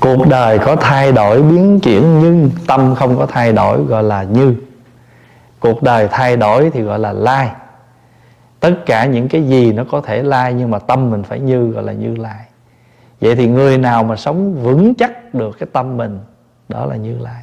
[0.00, 4.22] Cuộc đời có thay đổi biến chuyển nhưng tâm không có thay đổi, gọi là
[4.22, 4.54] như.
[5.60, 7.50] Cuộc đời thay đổi thì gọi là lai.
[8.60, 11.70] Tất cả những cái gì nó có thể lai nhưng mà tâm mình phải như,
[11.70, 12.44] gọi là như lai.
[13.20, 16.20] Vậy thì người nào mà sống vững chắc được cái tâm mình,
[16.68, 17.42] đó là như lai.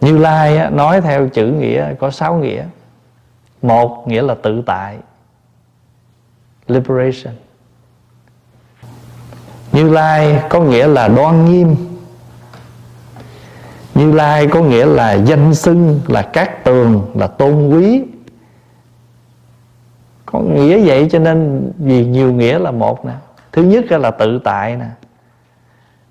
[0.00, 2.64] Như lai nói theo chữ nghĩa, có sáu nghĩa
[3.62, 4.98] một nghĩa là tự tại.
[6.66, 7.34] Liberation.
[9.72, 11.76] Như lai có nghĩa là đoan nghiêm.
[13.94, 18.04] Như lai có nghĩa là danh xưng, là cát tường, là tôn quý.
[20.26, 23.12] Có nghĩa vậy cho nên vì nhiều nghĩa là một nè.
[23.52, 24.88] Thứ nhất là tự tại nè.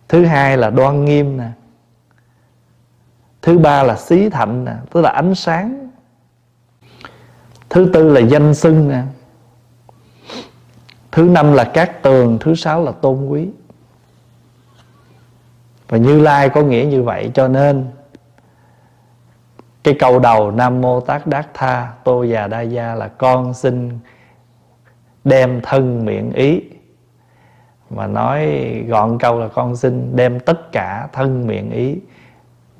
[0.07, 1.47] Thứ hai là đoan nghiêm nè.
[3.41, 5.84] Thứ ba là xí thạnh nè, tức là ánh sáng
[7.75, 9.01] thứ tư là danh xưng nè.
[11.11, 13.49] Thứ năm là cát tường thứ sáu là tôn quý.
[15.87, 17.85] Và như lai có nghĩa như vậy cho nên
[19.83, 23.99] cái câu đầu nam mô tát đát tha tô già đa gia là con xin
[25.23, 26.61] đem thân miệng ý.
[27.89, 28.45] Mà nói
[28.87, 31.99] gọn câu là con xin đem tất cả thân miệng ý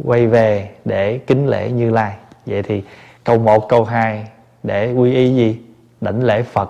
[0.04, 2.16] quay về để kính lễ như lai.
[2.46, 2.84] Vậy thì
[3.24, 4.28] câu 1, câu 2
[4.66, 5.62] để quy y gì?
[6.02, 6.70] Đảnh lễ phật.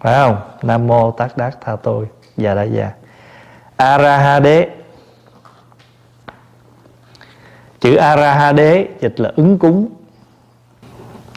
[0.00, 0.36] Phải không?
[0.62, 2.06] Nam mô tát đát tha tôi.
[2.36, 2.92] Dạ Và đa gia dạ.
[3.76, 4.68] arahade
[7.80, 9.88] chữ arahade dịch là ứng cúng.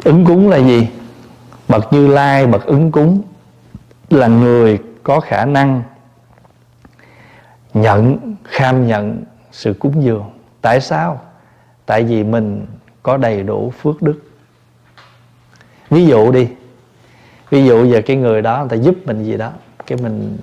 [0.03, 0.89] Ứng cúng là gì?
[1.67, 3.21] Bậc như lai, bậc ứng cúng
[4.09, 5.83] là người có khả năng
[7.73, 10.23] nhận, kham nhận sự cúng dường.
[10.61, 11.21] Tại sao?
[11.85, 12.65] Tại vì mình
[13.03, 14.32] có đầy đủ phước đức
[15.93, 16.47] ví dụ đi.
[17.49, 19.51] Ví dụ giờ cái người đó, người ta giúp mình gì đó,
[19.87, 20.37] cái mình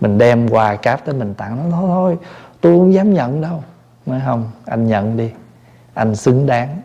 [0.00, 2.16] mình đem quà cáp tới mình tặng nó, thôi thôi,
[2.60, 3.62] tôi không dám nhận đâu.
[4.06, 5.30] Nói, không, anh nhận đi.
[5.94, 6.76] Anh xứng đáng.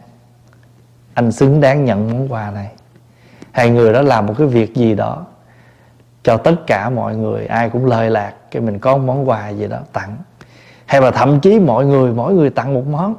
[1.14, 2.72] Anh xứng đáng nhận món quà này.
[3.52, 5.26] Hai người đó làm một cái việc gì đó
[6.24, 9.50] cho tất cả mọi người, ai cũng lời lạc, cái mình có một món quà
[9.50, 10.18] gì đó tặng.
[10.86, 13.16] Hay là thậm chí mọi người, mỗi người tặng một món,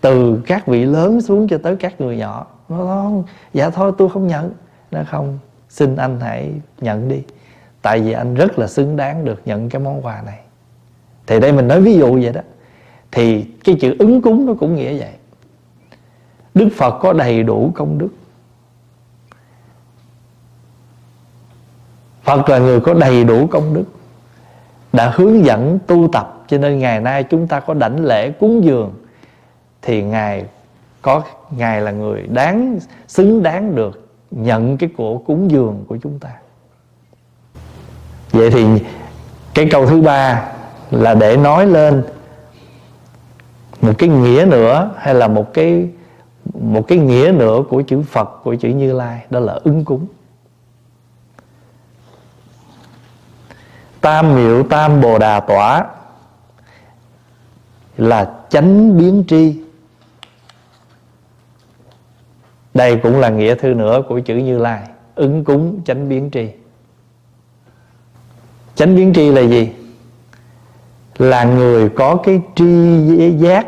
[0.00, 4.08] từ các vị lớn xuống cho tới các người nhỏ nó không dạ thôi, tôi
[4.08, 4.52] không nhận.
[4.90, 6.50] Nó không, xin anh hãy
[6.80, 7.22] nhận đi.
[7.82, 10.38] Tại vì anh rất là xứng đáng được nhận cái món quà này.
[11.26, 12.40] Thì đây mình nói ví dụ vậy đó.
[13.10, 15.12] Thì cái chữ ứng cúng nó cũng nghĩa vậy.
[16.54, 18.08] Đức phật có đầy đủ công đức.
[22.22, 23.84] Phật là người có đầy đủ công đức,
[24.92, 26.44] đã hướng dẫn tu tập.
[26.48, 28.94] Cho nên ngày nay chúng ta có đảnh lễ cúng dường.
[29.82, 30.44] Thì ngài
[31.02, 32.78] có ngài là người đáng,
[33.08, 36.30] xứng đáng được nhận cái cổ cúng dường của chúng ta.
[38.32, 38.66] Vậy thì
[39.54, 40.52] cái câu thứ ba
[40.90, 42.02] là để nói lên
[43.80, 45.88] một cái nghĩa nữa hay là một cái
[46.54, 50.06] một cái nghĩa nữa của chữ Phật, của chữ Như Lai, đó là ứng cúng.
[54.00, 55.84] Tam miệu tam bồ đà tỏa
[57.96, 59.62] là chánh biến tri
[62.74, 64.82] đây cũng là nghĩa thư nữa của chữ như lai,
[65.14, 66.48] ứng cúng chánh biến tri.
[68.74, 69.72] Chánh biến tri là gì?
[71.18, 73.66] Là người có cái tri giác,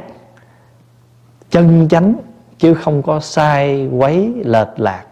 [1.51, 2.15] chân chánh,
[2.59, 5.05] chứ không có sai quấy lệch lạc.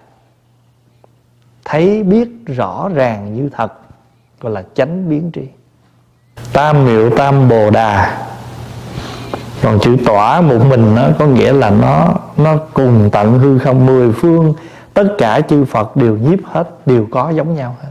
[1.64, 3.72] Thấy biết rõ ràng như thật,
[4.40, 5.42] gọi là chánh biến tri.
[6.52, 8.26] Tam miệu tam bồ đà
[9.62, 13.86] còn chữ tỏa một mình nó có nghĩa là nó nó cùng tận hư không
[13.86, 14.54] mười phương.
[14.94, 17.90] Tất cả chư Phật đều nhiếp hết, đều có giống nhau hết.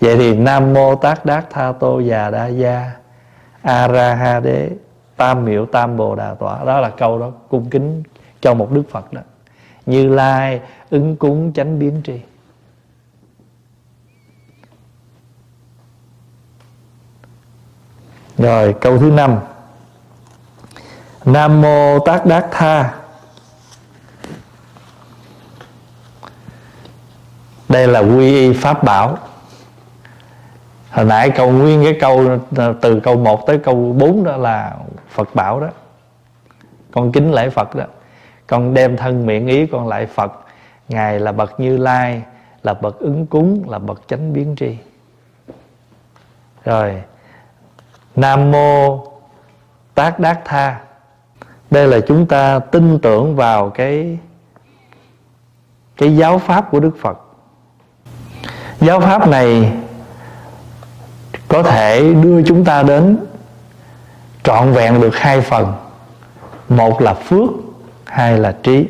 [0.00, 2.92] Vậy thì nam mô tát đát tha tô già đa gia
[3.62, 4.70] a ra ha đế
[5.16, 8.02] tam miệu tam bồ đà tỏa đó là câu đó cung kính
[8.40, 9.20] cho một đức phật đó.
[9.86, 12.20] Như lai ứng cúng chánh biến tri.
[18.38, 19.38] Rồi, câu thứ năm.
[21.24, 22.94] Nam mô Tát Đát Tha.
[27.68, 29.18] Đây là quy y pháp bảo.
[30.90, 32.38] Hồi nãy câu nguyên cái câu,
[32.80, 34.76] Từ câu 1 tới câu 4 đó là
[35.08, 35.68] Phật bảo đó.
[36.92, 37.84] Con kính lễ Phật đó.
[38.46, 40.32] Con đem thân miệng ý con lại Phật.
[40.88, 42.22] Ngài là bậc Như Lai,
[42.62, 44.76] Là bậc ứng cúng, Là bậc chánh biến tri.
[46.64, 47.02] Rồi
[48.18, 49.04] Nam mô
[49.94, 50.80] Tát Đát Tha.
[51.70, 54.18] Đây là chúng ta tin tưởng vào cái
[55.96, 57.18] cái giáo pháp của Đức Phật.
[58.80, 59.72] Giáo pháp này
[61.48, 63.18] có thể đưa chúng ta đến
[64.42, 65.72] trọn vẹn được hai phần.
[66.68, 67.50] Một là phước,
[68.04, 68.86] hai là trí.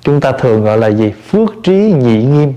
[0.00, 1.12] Chúng ta thường gọi là gì?
[1.12, 2.54] Phước trí nhị nghiêm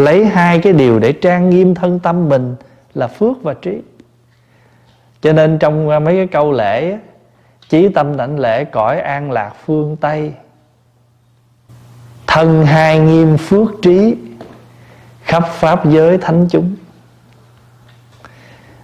[0.00, 2.54] lấy hai cái điều để trang nghiêm thân tâm mình
[2.94, 3.78] là phước và trí
[5.22, 6.98] cho nên trong mấy cái câu lễ
[7.70, 10.32] chí tâm đảnh lễ cõi an lạc phương tây.
[12.26, 14.16] Thân hai nghiêm phước trí,
[15.22, 16.76] khắp pháp giới thánh chúng.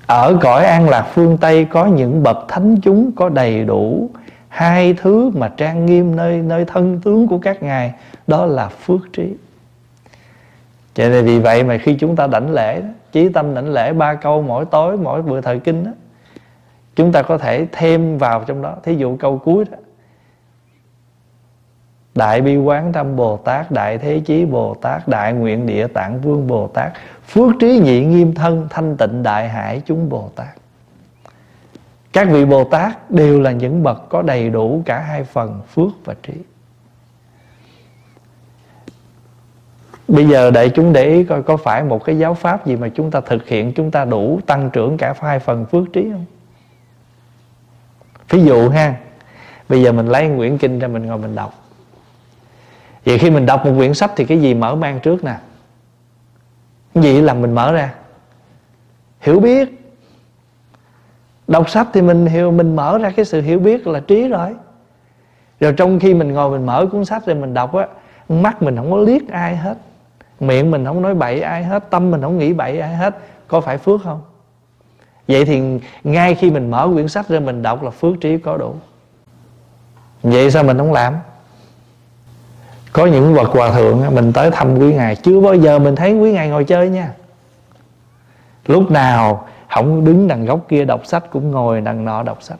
[0.06, 4.10] Ở cõi an lạc phương tây có những bậc thánh chúng có đầy đủ
[4.48, 7.92] hai thứ mà trang nghiêm nơi nơi thân tướng của các ngài,
[8.26, 9.34] đó là phước trí
[10.96, 12.82] cho nên vì vậy mà khi chúng ta đảnh lễ
[13.12, 15.90] Chí tâm đảnh lễ ba câu mỗi tối Mỗi bữa thời kinh đó,
[16.96, 18.76] Chúng ta có thể thêm vào trong đó.
[18.82, 19.78] Thí dụ câu cuối đó
[22.14, 26.20] Đại bi quán tâm Bồ Tát Đại thế chí Bồ Tát Đại nguyện địa tạng
[26.20, 26.92] vương Bồ Tát
[27.26, 30.56] Phước trí nhị nghiêm thân Thanh tịnh đại hải chúng Bồ Tát.
[32.12, 35.90] Các vị Bồ Tát đều là những bậc Có đầy đủ cả hai phần phước
[36.04, 36.32] và trí.
[40.08, 42.88] Bây giờ đại chúng để ý coi có phải một cái giáo pháp gì mà
[42.88, 46.24] chúng ta thực hiện chúng ta đủ tăng trưởng cả hai phần phước trí không?
[48.28, 48.94] Ví dụ ha,
[49.68, 51.54] bây giờ mình lấy quyển kinh ra mình ngồi mình đọc.
[53.04, 55.36] Vậy khi mình đọc một quyển sách thì cái gì mở mang trước nè?
[56.94, 57.94] Cái gì làm mình mở ra?
[59.20, 59.68] Hiểu biết.
[61.48, 64.54] Đọc sách thì mình hiểu mình mở ra cái sự hiểu biết là trí rồi.
[65.60, 67.86] Rồi trong khi mình ngồi mình mở cuốn sách rồi mình đọc á,
[68.28, 69.78] mắt mình không có liếc ai hết
[70.40, 73.18] miệng mình không nói bậy ai hết, tâm mình không nghĩ bậy ai hết.
[73.48, 74.22] Có phải phước không?
[75.28, 78.56] Vậy thì ngay khi mình mở quyển sách ra mình đọc là phước trí có
[78.56, 78.74] đủ.
[80.22, 81.16] Vậy sao mình không làm?
[82.92, 86.14] Có những bậc hòa thượng mình tới thăm quý ngài, chưa bao giờ mình thấy
[86.14, 87.12] quý ngài ngồi chơi nha.
[88.66, 92.58] Lúc nào không đứng đằng góc kia đọc sách cũng ngồi đằng nọ đọc sách.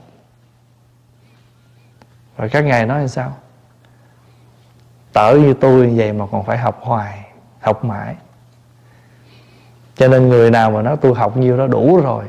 [2.39, 3.37] Rồi các ngài nói sao?
[5.13, 7.26] Tở như tôi như vậy mà còn phải học hoài
[7.67, 8.15] học mãi.
[9.95, 12.25] Cho nên người nào mà nói tôi học nhiêu đó đủ rồi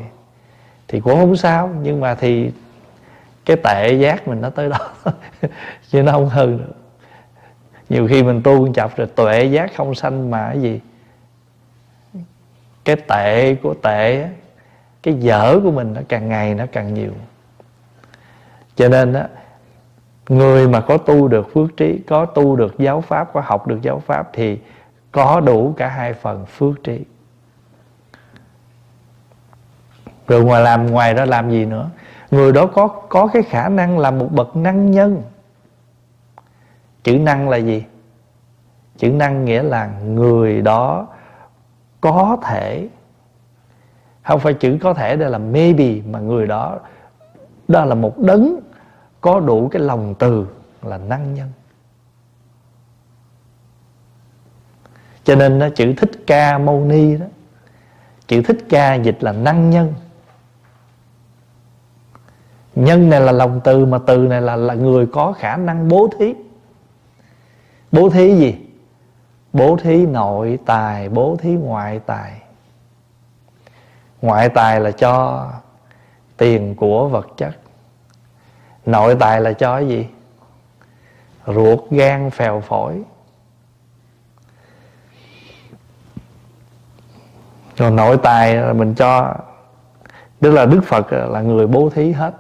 [0.88, 2.52] thì cũng không sao, nhưng mà thì
[3.46, 4.78] cái tệ giác mình nó tới đó
[5.90, 6.74] chứ nó không hơn được.
[7.90, 10.80] Nhiều khi mình tu chập rồi tuệ giác không sanh mà cái gì?
[12.86, 14.30] Cái tệ của tệ
[15.04, 17.12] cái dở của mình nó càng ngày nó càng nhiều.
[18.76, 19.28] Cho nên á,
[20.30, 23.82] người mà có tu được phước trí, có tu được giáo pháp, có học được
[23.82, 24.58] giáo pháp thì
[25.18, 27.06] có đủ cả hai phần phước trí.
[30.28, 31.90] Rồi ngoài làm, ngoài đó làm gì nữa?
[32.32, 35.24] Người đó có có cái khả năng là một bậc năng nhân.
[37.04, 37.86] Chữ năng là gì?
[38.98, 41.08] Chữ năng nghĩa là người đó
[42.02, 42.88] có thể,
[44.24, 46.80] không phải chữ có thể đây là maybe, mà người đó
[47.68, 48.60] đó là một đấng
[49.22, 50.48] có đủ cái lòng từ
[50.84, 51.52] là năng nhân.
[55.28, 57.26] Cho nên nó chữ thích ca mâu ni đó,
[58.28, 59.94] chữ thích ca dịch là năng nhân.
[62.76, 66.10] Nhân này là lòng từ, mà từ này là là người có khả năng bố
[66.20, 66.34] thí.
[67.92, 68.56] Bố thí gì?
[69.54, 72.42] Bố thí nội tài, bố thí ngoại tài.
[74.22, 75.48] Ngoại tài là cho
[76.38, 77.58] tiền của vật chất.
[78.86, 80.08] Nội tài là cho cái gì?
[81.48, 83.04] Ruột gan phèo phổi.
[87.78, 89.36] Rồi nội tài là mình cho,
[90.40, 92.34] tức là đức phật là người bố thí hết.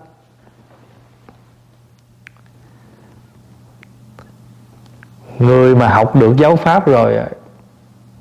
[5.40, 7.20] Người mà học được giáo pháp rồi,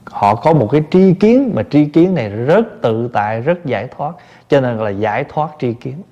[0.04, 3.88] họ có một cái tri kiến, mà tri kiến này rất tự tại, rất giải
[3.96, 4.14] thoát.
[4.48, 6.02] Cho nên là giải thoát tri kiến.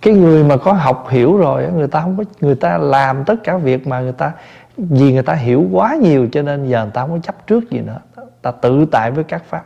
[0.00, 3.34] Cái người mà có học hiểu rồi, người ta không có, người ta làm tất
[3.44, 4.32] cả việc mà người ta
[4.76, 7.70] vì người ta hiểu quá nhiều cho nên giờ người ta không có chấp trước
[7.70, 7.98] gì nữa.
[8.42, 9.64] Ta tự tại với các pháp.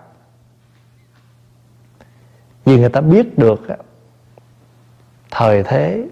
[2.64, 3.61] Vì người ta biết được
[5.30, 6.07] thời thế,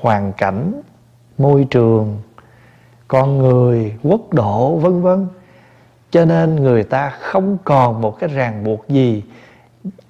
[0.00, 0.80] hoàn cảnh,
[1.38, 2.22] môi trường,
[3.08, 5.26] con người, quốc độ, vân vân.
[6.10, 9.24] Cho nên người ta không còn một cái ràng buộc gì,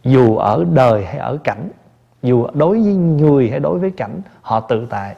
[0.04, 1.68] dù ở đời hay ở cảnh,
[2.22, 5.14] dù đối với người hay đối với cảnh, họ tự tại.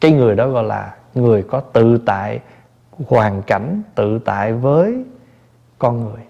[0.00, 2.40] Cái người đó gọi là người có tự tại
[3.06, 5.04] hoàn cảnh, tự tại với
[5.78, 6.22] con người.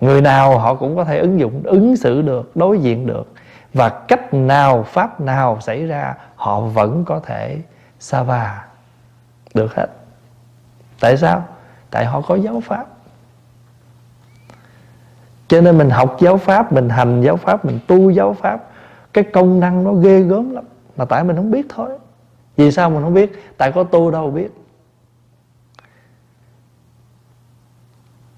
[0.00, 3.32] Người nào họ cũng có thể ứng dụng, ứng xử được, đối diện được.
[3.74, 7.58] Và cách nào, pháp nào xảy ra, họ vẫn có thể
[7.98, 8.64] sa va
[9.54, 9.86] được hết.
[11.00, 11.44] Tại sao?
[11.90, 12.86] Tại họ có giáo pháp.
[15.48, 18.64] Cho nên mình học giáo pháp, mình hành giáo pháp, mình tu giáo pháp,
[19.12, 20.64] cái công năng nó ghê gớm lắm.
[20.96, 21.98] Mà tại mình không biết thôi
[22.56, 23.32] vì sao mình không biết?
[23.56, 24.48] Tại có tu đâu biết.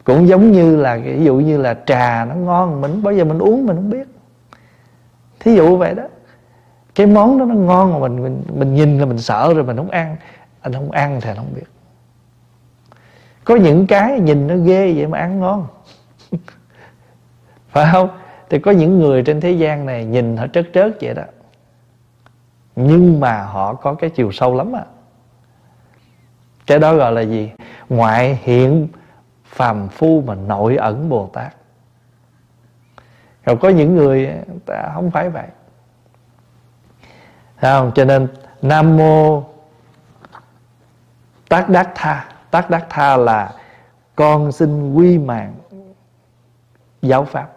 [0.05, 3.39] Cũng giống như là, ví dụ như là trà nó ngon, mình bao giờ mình
[3.39, 4.09] uống mình không biết.
[5.41, 6.03] Thí dụ vậy đó.
[6.95, 9.77] Cái món đó nó ngon mà mình mình mình nhìn là mình sợ rồi mình
[9.77, 10.17] không ăn.
[10.61, 11.67] Anh không ăn thì anh không biết.
[13.45, 15.67] Có những cái nhìn nó ghê vậy mà ăn ngon.
[17.69, 18.09] Phải không?
[18.51, 21.23] Thì có những người trên thế gian này nhìn họ trớt trớt vậy đó
[22.81, 24.85] nhưng mà họ có cái chiều sâu lắm à
[26.69, 27.53] cái đó gọi là gì?
[27.89, 28.89] Ngoại hiện
[29.45, 31.55] phàm phu mà nội ẩn bồ tát.
[33.47, 34.33] Còn có những người
[34.67, 35.47] ta không phải vậy.
[37.61, 37.93] Thấy không?
[37.95, 38.29] Cho nên
[38.63, 39.43] nam mô
[41.49, 42.29] tác đắc tha.
[42.51, 43.53] Tác đắc tha là
[44.17, 45.55] con xin quy mạng
[47.03, 47.49] giáo pháp.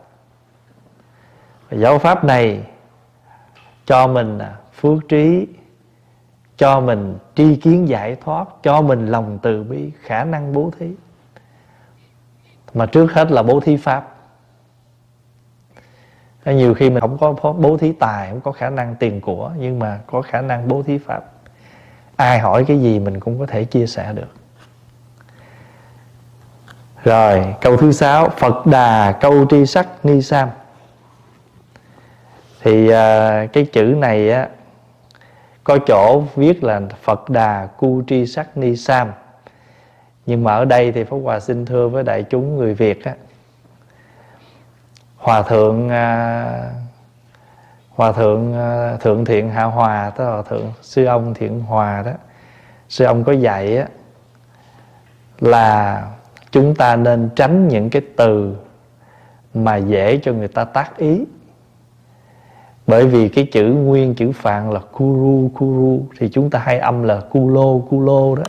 [1.71, 2.63] Giáo pháp này
[3.85, 4.39] cho mình
[4.81, 5.47] phước trí,
[6.57, 10.91] cho mình tri kiến giải thoát, cho mình lòng từ bi, khả năng bố thí.
[12.73, 14.15] Mà trước hết là bố thí pháp.
[16.45, 19.79] Nhiều khi mình không có bố thí tài, không có khả năng tiền của, nhưng
[19.79, 21.23] mà có khả năng bố thí pháp.
[22.15, 24.35] Ai hỏi cái gì mình cũng có thể chia sẻ được.
[27.03, 30.49] Rồi, câu thứ sáu, Phật đà câu tri sắc ni sam.
[32.61, 34.49] Thì à, cái chữ này á
[35.63, 39.11] có chỗ viết là Phật đà cu tri sắc ni sam.
[40.25, 43.13] Nhưng mà ở đây thì Pháp Hòa xin thưa với đại chúng người Việt á.
[45.17, 46.71] Hòa thượng à,
[47.89, 52.11] hòa thượng à, thượng thiện hạ hòa tức là thượng sư ông thiện hòa đó.
[52.89, 53.87] Sư ông có dạy á
[55.39, 56.03] là
[56.51, 58.55] chúng ta nên tránh những cái từ
[59.53, 61.25] mà dễ cho người ta tác ý
[62.91, 67.03] bởi vì cái chữ nguyên, chữ phạn là kuru kuru, thì chúng ta hay âm
[67.03, 68.43] là kulo kulo đó.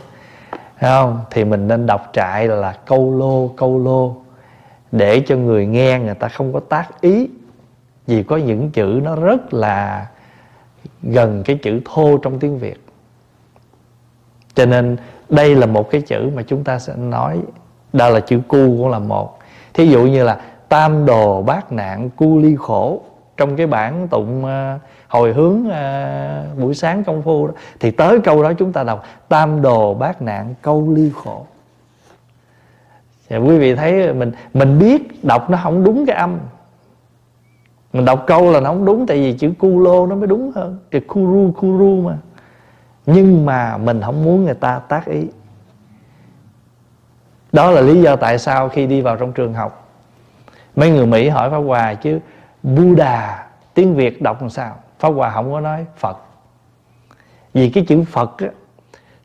[0.79, 1.19] Thấy không?
[1.31, 4.15] Thì mình nên đọc trại là câu lô câu lô.
[4.91, 7.29] Để cho người nghe, người ta không có tác ý.
[8.07, 10.07] Vì có những chữ nó rất là
[11.03, 12.85] gần cái chữ thô trong tiếng việt.
[14.55, 14.97] Cho nên
[15.29, 17.39] đây là một cái chữ mà chúng ta sẽ nói,
[17.93, 19.39] đó là chữ cu cũng là một.
[19.73, 23.01] Thí dụ như là tam đồ bát nạn cu ly khổ
[23.37, 28.19] trong cái bản tụng uh, hồi hướng uh, buổi sáng công phu đó thì tới
[28.19, 31.45] câu đó chúng ta đọc tam đồ bát nạn câu ly khổ.
[33.29, 36.39] Thì quý vị thấy mình mình biết đọc nó không đúng cái âm.
[37.93, 40.51] Mình đọc câu là nó không đúng tại vì chữ cu lô nó mới đúng
[40.55, 40.77] hơn.
[40.91, 42.17] Cái kuru kuru mà.
[43.05, 45.27] Nhưng mà mình không muốn người ta tác ý.
[47.51, 49.79] Đó là lý do tại sao khi đi vào trong trường học
[50.75, 52.19] mấy người mỹ hỏi pháp hòa chứ
[52.63, 54.75] buddha tiếng việt đọc làm sao?
[54.99, 56.17] Pháp hòa không có nói phật.
[57.53, 58.47] Vì cái chữ phật á,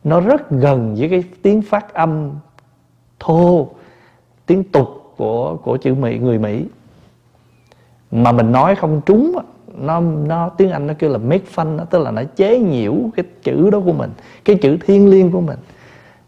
[0.04, 2.30] nó rất gần với cái tiếng phát âm
[3.20, 3.68] thô
[4.46, 6.64] tiếng tục của của chữ mỹ người mỹ.
[8.10, 11.78] Mà mình nói không trúng á, nó nó tiếng anh nó kêu là make fun
[11.78, 14.10] đó, tức là nó chế nhiễu cái chữ đó của mình
[14.44, 15.58] cái chữ thiên liêng của mình.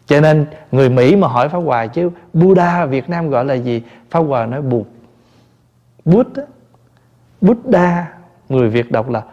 [0.05, 3.83] Cho nên người mỹ mà hỏi pháp hòa chứ buddha việt nam gọi là gì?
[4.09, 4.87] Pháp hòa nói bụt.
[6.05, 6.27] Bút
[7.41, 8.13] buddha,
[8.49, 9.23] người việt đọc là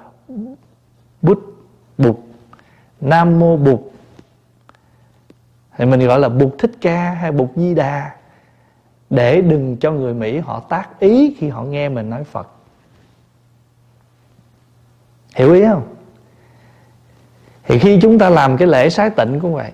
[1.23, 1.39] bút
[1.99, 2.17] bụt,
[3.01, 3.81] nam mô bụt.
[5.77, 8.15] Thì mình gọi là bụt thích ca hay bụt di đà,
[9.11, 12.49] để đừng cho người mỹ họ tác ý khi họ nghe mình nói phật.
[15.35, 15.95] Hiểu ý không?
[17.65, 19.73] Thì khi chúng ta làm cái lễ sái tịnh cũng vậy.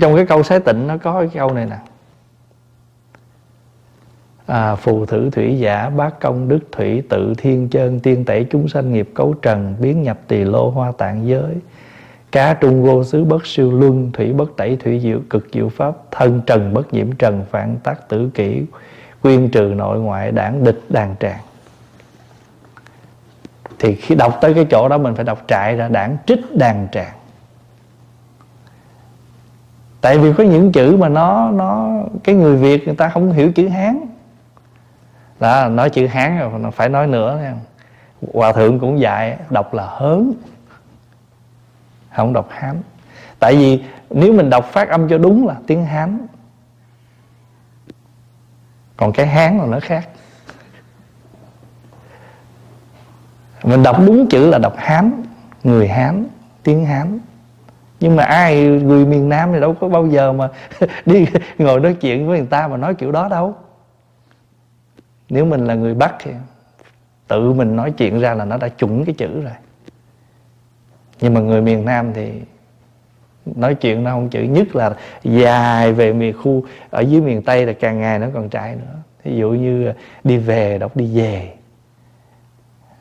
[0.00, 1.78] Trong cái câu sái tịnh nó có cái câu này nè
[4.46, 8.68] à, phù thử thủy giả bát công đức thủy tự thiên chân tiên tẩy chúng
[8.68, 11.54] sanh nghiệp cấu trần biến nhập tỳ lô hoa tạng giới.
[12.32, 15.94] Cá trung vô xứ bất siêu luân thủy bất tẩy thủy diệu cực diệu pháp
[16.10, 18.62] thân trần bất nhiễm trần phản tác tử kỷ
[19.22, 21.40] quyên trừ nội ngoại đảng địch đàn tràng.
[23.78, 26.88] Thì khi đọc tới cái chỗ đó mình phải đọc trại ra đảng trích đàn
[26.92, 27.14] tràng.
[30.00, 33.52] Tại vì có những chữ mà nó nó cái người việt người ta không hiểu
[33.52, 34.00] chữ hán
[35.40, 37.54] đó, nói chữ hán rồi phải nói nữa nha
[38.32, 40.32] hòa thượng cũng dạy, đọc là hớn.
[42.16, 42.82] Không đọc hán
[43.38, 46.26] tại vì nếu mình đọc phát âm cho đúng là tiếng hán
[48.96, 50.08] còn cái hán là nó khác.
[53.62, 55.22] Mình đọc đúng chữ là đọc hán
[55.64, 56.26] người hán
[56.62, 57.18] tiếng hán
[58.00, 60.48] nhưng mà ai người miền nam thì đâu có bao giờ mà
[61.06, 61.26] đi
[61.58, 63.54] ngồi nói chuyện với người ta mà nói kiểu đó đâu
[65.28, 66.30] nếu mình là người bắc thì
[67.28, 69.52] tự mình nói chuyện ra là nó đã chuẩn cái chữ rồi.
[71.20, 72.40] Nhưng mà người miền nam thì
[73.46, 77.66] nói chuyện nó không chữ, nhất là dài về miền khu, ở dưới miền tây
[77.66, 78.94] là càng ngày nó còn trải nữa.
[79.24, 79.92] Ví dụ như
[80.24, 81.54] đi về đọc đi về,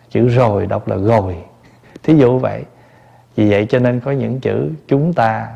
[0.09, 1.37] chữ rồi đọc là rồi.
[2.03, 2.63] Thí dụ vậy.
[3.35, 5.47] Vì vậy cho nên có những chữ chúng ta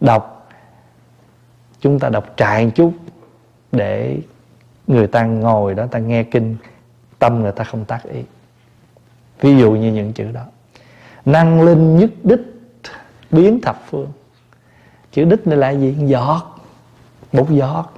[0.00, 0.50] đọc,
[1.80, 2.92] chúng ta đọc trại một chút
[3.72, 4.18] để
[4.88, 6.56] người ta ngồi đó ta nghe kinh
[7.18, 8.20] tâm người ta không tác ý.
[9.40, 10.42] Ví dụ như những chữ đó.
[11.24, 12.40] Năng linh nhất đích
[13.30, 14.08] biến thập phương.
[15.12, 15.96] Chữ đích này là gì?
[16.06, 16.60] Giọt.
[17.32, 17.92] Một giọt.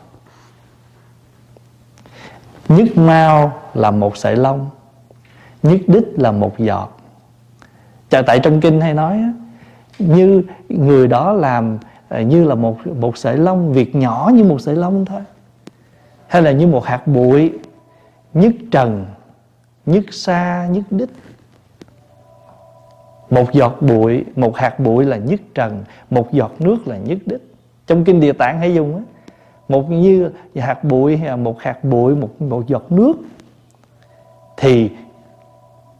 [2.68, 4.70] Nhất mau là một sợi lông.
[5.62, 7.00] Nhất đích là một giọt.
[8.10, 9.22] Chà, tại trong kinh hay nói
[9.98, 11.78] như người đó làm
[12.08, 15.20] à, như là một một sợi lông việc nhỏ như một sợi lông thôi
[16.30, 17.52] hay là như một hạt bụi
[18.34, 19.06] nhất trần
[19.86, 21.08] nhất xa nhất đích
[23.30, 27.54] một giọt bụi, một hạt bụi là nhất trần, một giọt nước là nhất đích
[27.86, 29.02] trong kinh địa tạng hay dùng á,
[29.68, 33.14] một như hạt bụi hay là một hạt bụi, một một giọt nước,
[34.56, 34.90] thì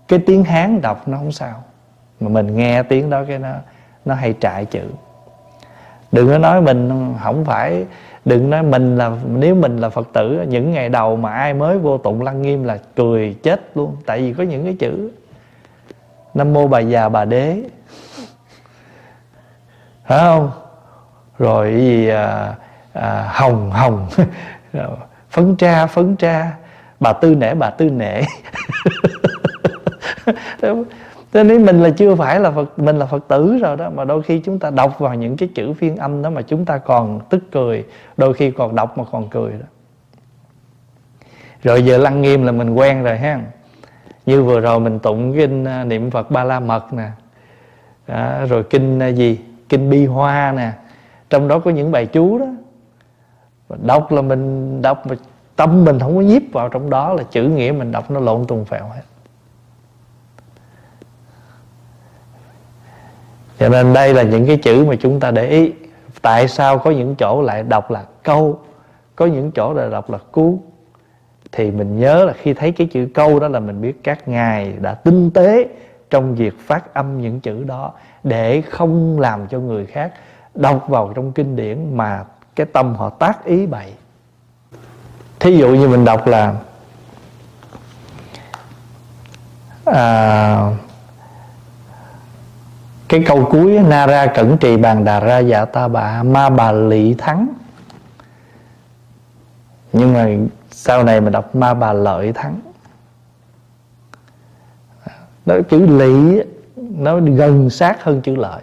[0.09, 1.63] cái tiếng hán đọc nó không sao.
[2.21, 3.55] Mà mình nghe tiếng đó cái nó
[4.05, 4.83] nó hay trại chữ.
[6.13, 7.87] Đừng có nói mình không phải
[8.25, 11.79] đừng nói mình là nếu mình là phật tử những ngày đầu mà ai mới
[11.79, 13.97] vô tụng lăng nghiêm là cười chết luôn.
[14.07, 15.11] Tại vì có những cái chữ
[16.35, 17.63] nam mô bà già bà đế.
[20.07, 20.51] Phải không?
[21.39, 22.55] Rồi gì à,
[22.93, 24.09] à, hồng hồng.
[25.31, 26.53] Phấn tra phấn tra.
[27.01, 28.23] Bà tư nể bà tư nể.
[31.33, 34.05] thế nên mình là chưa phải là phật mình là phật tử rồi đó mà
[34.05, 36.79] đôi khi chúng ta đọc vào những cái chữ phiên âm đó mà chúng ta
[36.79, 37.85] còn tức cười
[38.17, 39.67] đôi khi còn đọc mà còn cười đó.
[41.63, 43.41] Rồi giờ lăng nghiêm là mình quen rồi ha.
[44.27, 47.11] Như vừa rồi mình tụng kinh à, niệm phật ba la mật nè.
[48.07, 49.39] Đó, rồi kinh à, gì?
[49.69, 50.73] Kinh bi hoa nè.
[51.31, 52.47] Trong đó có những bài chú đó.
[53.83, 55.17] Đọc là mình đọc mà
[55.57, 58.45] tâm mình không có nhiếp vào trong đó là chữ nghĩa mình đọc nó lộn
[58.47, 59.03] tùng phèo hết.
[63.61, 65.73] Cho nên đây là những cái chữ mà chúng ta để ý.
[66.23, 68.61] Tại sao có những chỗ lại đọc là câu
[69.17, 70.61] có những chỗ lại đọc là cú
[71.53, 74.73] thì mình nhớ là khi thấy cái chữ câu đó là mình biết các ngài
[74.73, 75.69] đã tinh tế
[76.11, 77.93] trong việc phát âm những chữ đó
[78.25, 80.13] để không làm cho người khác
[80.55, 82.25] đọc vào trong kinh điển mà
[82.57, 83.93] cái tâm họ tác ý bậy.
[85.41, 86.55] Thí dụ như mình đọc là
[89.85, 90.71] à,
[93.11, 97.15] cái câu cuối nara cẩn trì bàn đà ra dạ ta bà ma bà lị
[97.15, 97.49] thắng.
[99.93, 100.29] Nhưng mà
[100.71, 102.61] sau này mình đọc ma bà lợi thắng.
[105.47, 106.43] Đó chữ lị
[106.77, 108.63] nó gần sát hơn chữ lợi.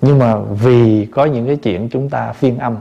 [0.00, 2.76] Nhưng mà vì có những cái chuyện chúng ta phiên âm.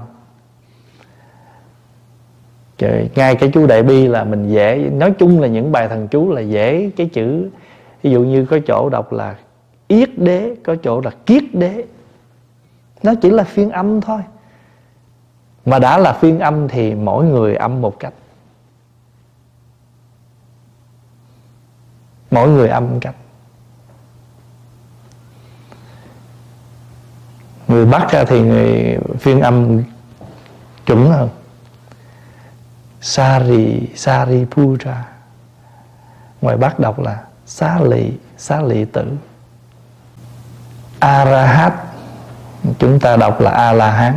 [2.77, 6.07] Trời, ngay cái chú đại bi là mình dễ nói chung là những bài thần
[6.07, 7.49] chú là dễ cái chữ
[8.01, 9.35] ví dụ như có chỗ đọc là
[9.87, 11.85] yết đế, có chỗ là kiết đế.
[13.03, 14.21] Nó chỉ là phiên âm thôi.
[15.65, 18.13] Mà đã là phiên âm thì mỗi người âm một cách.
[22.31, 23.15] Mỗi người âm một cách.
[27.67, 29.83] Người bắc thì người phiên âm
[30.85, 31.29] chuẩn hơn.
[33.01, 35.05] Sari sari putra
[36.41, 39.05] ngoài bắc đọc là xá lị xá lị tử.
[40.99, 41.73] Arahat
[42.79, 44.13] chúng ta đọc là a la hán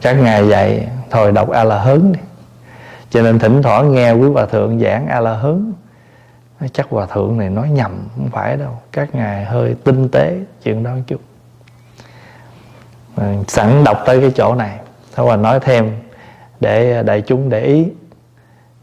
[0.00, 2.20] các ngài dạy, thôi đọc a la hớn đi.
[3.10, 5.72] Cho nên thỉnh thoảng nghe quý hòa thượng giảng a la hớn
[6.72, 8.78] chắc hòa thượng này nói nhầm, không phải đâu.
[8.92, 11.20] Các ngài hơi tinh tế chuyện đó chút.
[13.48, 14.78] Sẵn đọc tới cái chỗ này.
[15.14, 15.92] Thôi và nói thêm
[16.60, 17.88] để đại chúng để ý.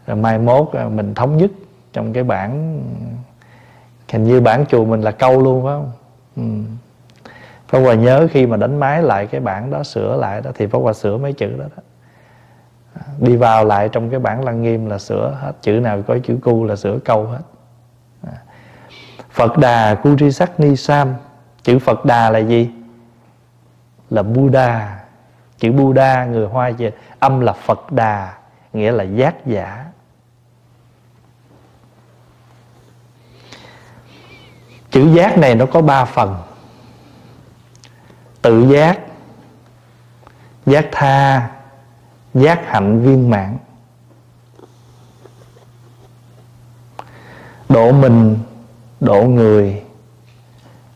[0.08, 1.52] Rồi mai mốt mình thống nhất
[1.96, 2.82] trong cái bản
[4.12, 5.92] hình như bản chùa mình là câu luôn phải không
[6.36, 6.72] ừ.
[7.68, 10.68] Pháp Hòa nhớ khi mà đánh máy lại cái bản đó sửa lại đó thì
[10.68, 11.84] Pháp Hòa sửa mấy chữ đó, đó.
[12.94, 16.18] À, đi vào lại trong cái bản lăng nghiêm là sửa hết Chữ nào có
[16.24, 17.42] chữ cu là sửa câu hết
[18.28, 18.38] à,
[19.32, 21.14] Phật Đà Cu Tri Sắc Ni Sam
[21.64, 22.70] Chữ Phật Đà là gì?
[24.10, 25.00] Là Buddha
[25.58, 28.34] Chữ Buddha người Hoa về Âm là Phật Đà
[28.74, 29.86] Nghĩa là giác giả
[34.96, 36.38] chữ giác này nó có ba phần.
[38.42, 39.00] Tự giác
[40.66, 41.50] giác tha,
[42.34, 43.58] giác hạnh viên mãn.
[47.70, 48.40] Độ mình,
[49.00, 49.84] độ người,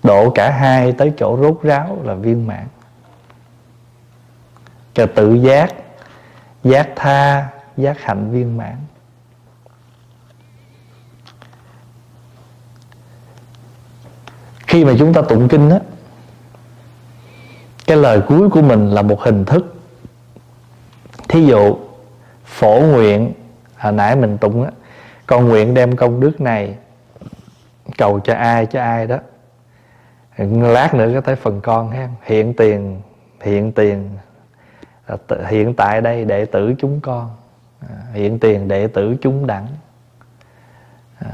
[0.03, 2.67] độ cả hai tới chỗ rốt ráo là viên mãn.
[4.93, 5.73] Cho tự giác
[6.63, 7.47] giác tha,
[7.77, 8.77] giác hạnh viên mãn.
[14.69, 15.79] Khi mà chúng ta tụng kinh á,
[17.87, 19.75] cái lời cuối của mình là một hình thức.
[21.27, 21.77] Thí dụ,
[22.45, 23.33] phổ nguyện,
[23.77, 24.71] hồi nãy mình tụng á,
[25.27, 26.75] con nguyện đem công đức này,
[27.97, 29.17] cầu cho ai cho ai đó.
[30.61, 33.01] Lát nữa có tới phần con ha, hiện tiền
[33.41, 34.09] hiện tiền
[35.05, 35.15] à,
[35.47, 37.29] hiện tại đây đệ tử chúng con
[37.81, 39.67] à, hiện tiền đệ tử chúng đẳng
[41.19, 41.29] à,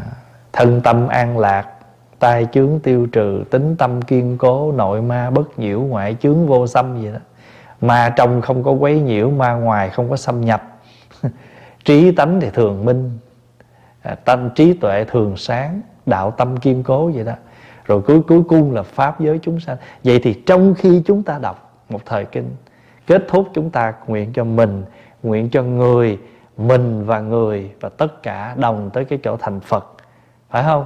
[0.54, 1.75] thân tâm an lạc
[2.20, 6.68] tai chướng tiêu trừ, tính tâm kiên cố, nội ma bất nhiễu, ngoại chướng vô
[6.68, 7.20] xâm gì đó.
[7.82, 10.80] Ma trong không có quấy nhiễu, ma ngoài không có xâm nhập.
[11.86, 13.20] Trí tánh thì thường minh
[14.02, 17.34] à, tâm trí tuệ thường sáng, đạo tâm kiên cố vậy đó.
[17.86, 19.78] Rồi cuối cuối cùng là pháp giới chúng sanh.
[20.04, 22.56] Vậy thì trong khi chúng ta đọc một thời kinh,
[23.08, 24.84] kết thúc chúng ta nguyện cho mình,
[25.24, 26.20] nguyện cho người,
[26.58, 29.92] mình và người và tất cả đồng tới cái chỗ thành phật.
[30.50, 30.86] Phải không?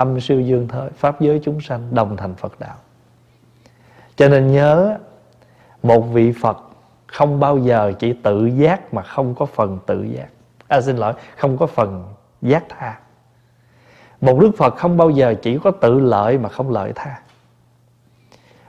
[0.00, 2.76] Âm siêu dương thới pháp giới chúng sanh đồng thành phật đạo.
[4.16, 4.98] Cho nên nhớ
[5.82, 6.58] một vị phật
[7.06, 10.28] không bao giờ chỉ tự giác mà không có phần tự giác.
[10.68, 12.04] À, xin lỗi không có phần
[12.42, 12.98] giác tha.
[14.20, 17.20] Một đức phật không bao giờ chỉ có tự lợi mà không lợi tha.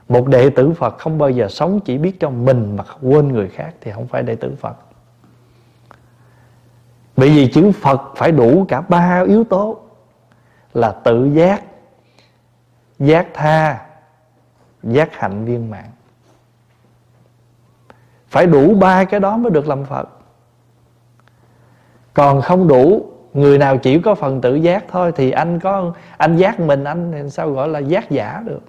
[0.08, 3.48] Một đệ tử phật không bao giờ sống chỉ biết cho mình mà quên người
[3.48, 4.76] khác thì không phải đệ tử phật.
[7.16, 9.78] Bởi vì chữ phật phải đủ cả ba yếu tố
[10.74, 11.62] là tự giác
[12.98, 13.86] giác tha,
[14.82, 15.84] giác hạnh viên mãn.
[18.28, 20.08] Phải đủ ba cái đó mới được làm phật.
[22.14, 26.36] Còn không đủ, người nào chỉ có phần tự giác thôi thì anh có, anh
[26.36, 28.62] giác mình, anh sao gọi là giác giả được?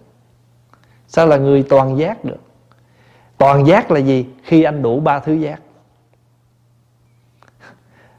[1.07, 2.41] Sao là người toàn giác được?
[3.37, 4.27] Toàn giác là gì?
[4.43, 5.59] Khi anh đủ ba thứ giác.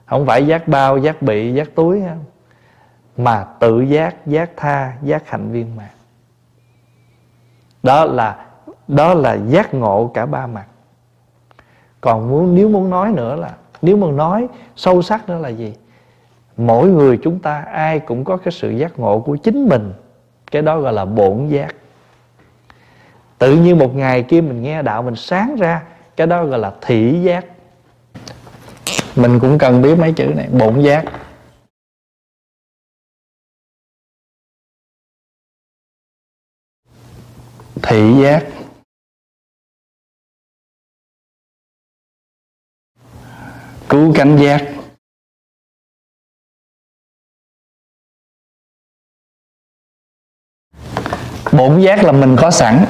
[0.07, 2.25] Không phải giác bao, giác bị, giác túi không?
[3.17, 5.89] Mà tự giác giác tha, giác hạnh viên mãn.
[7.83, 8.47] Đó là
[8.89, 10.67] đó là giác ngộ cả ba mặt.
[12.01, 13.51] Còn muốn, nếu muốn nói nữa là,
[13.83, 15.75] nếu muốn nói sâu sắc nữa là gì?
[16.57, 19.93] Mỗi người chúng ta ai cũng có cái sự giác ngộ của chính mình.
[20.51, 21.75] Cái đó gọi là bổn giác.
[23.39, 25.83] Tự nhiên một ngày kia mình nghe đạo mình sáng ra,
[26.17, 27.45] cái đó gọi là thị giác.
[29.17, 31.05] Mình cũng cần biết mấy chữ này, bổn giác.
[37.87, 38.45] Thị giác.
[43.89, 44.63] Cứu cánh giác.
[51.53, 52.85] Bổn giác là mình có sẵn.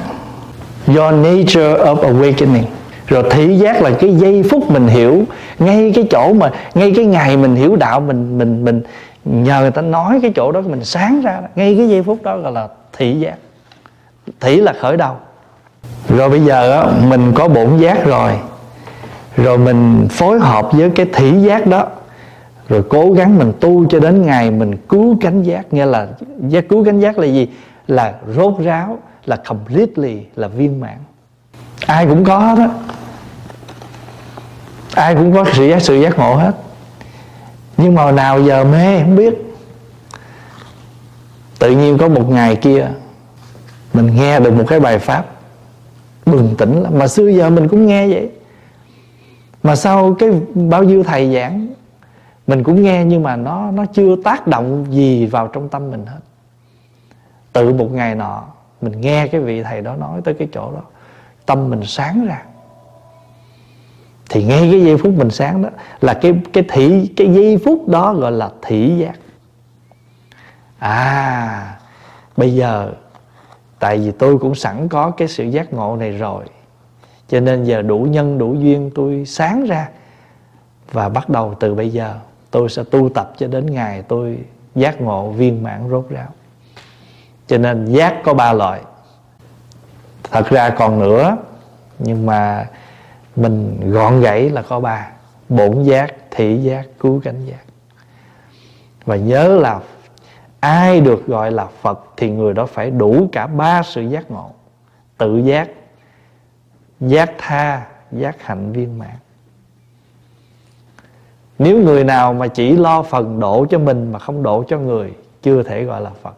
[0.87, 2.65] Do nature of awakening.
[3.07, 5.23] Rồi thị giác là cái giây phút mình hiểu.
[5.59, 8.81] Ngay cái chỗ mà, ngay cái ngày mình hiểu đạo, mình mình mình
[9.25, 11.41] nhờ người ta nói cái chỗ đó, mình sáng ra.
[11.55, 13.37] Ngay cái giây phút đó gọi là thị giác
[14.39, 15.15] thỉ là khởi đầu.
[16.09, 18.31] Rồi bây giờ á, mình có bổn giác rồi.
[19.37, 21.87] Rồi mình phối hợp với cái thị giác đó.
[22.69, 25.73] Rồi cố gắng mình tu cho đến ngày mình cứu cánh giác.
[25.73, 26.07] Nghĩa là
[26.47, 27.49] giác cứu cánh giác là gì?
[27.87, 30.97] Là rốt ráo là completely là viên mãn.
[31.85, 32.69] Ai cũng có hết á.
[34.93, 36.51] Ai cũng có sự giác sự giác ngộ hết.
[37.77, 39.33] Nhưng mà nào giờ mê không biết.
[41.59, 42.87] Tự nhiên có một ngày kia
[43.95, 45.25] mình nghe được một cái bài pháp
[46.25, 46.93] bừng tỉnh lắm.
[46.97, 48.31] Mà xưa giờ mình cũng nghe vậy.
[49.63, 51.67] Mà sau cái bao nhiêu thầy giảng,
[52.47, 56.05] mình cũng nghe nhưng mà nó nó chưa tác động gì vào trong tâm mình
[56.05, 56.19] hết.
[57.53, 58.43] Tự một ngày nọ,
[58.81, 60.81] mình nghe cái vị thầy đó nói tới cái chỗ đó,
[61.45, 62.41] tâm mình sáng ra.
[64.29, 65.69] Thì ngay cái giây phút mình sáng đó
[66.01, 69.15] là cái cái thị cái giây phút đó gọi là thị giác.
[70.79, 71.77] À
[72.37, 72.91] bây giờ
[73.85, 76.43] tại vì tôi cũng sẵn có cái sự giác ngộ này rồi.
[77.27, 79.89] Cho nên giờ đủ nhân, đủ duyên tôi sáng ra
[80.91, 82.15] và bắt đầu từ bây giờ,
[82.51, 84.37] tôi sẽ tu tập cho đến ngày tôi
[84.75, 86.27] giác ngộ viên mãn rốt ráo.
[87.47, 88.81] Cho nên giác có ba loại.
[90.31, 91.37] Thật ra còn nữa,
[91.99, 92.67] nhưng mà
[93.35, 95.11] mình gọn gãy là có ba.
[95.49, 97.63] Bổn giác, thị giác, cứu cánh giác.
[99.05, 99.79] Và nhớ là
[100.65, 104.49] ai được gọi là phật thì người đó phải đủ cả ba sự giác ngộ.
[105.17, 105.69] Tự giác
[106.99, 109.15] giác tha, giác hạnh viên mãn.
[111.59, 115.13] Nếu người nào mà chỉ lo phần độ cho mình mà không độ cho người,
[115.41, 116.35] chưa thể gọi là phật.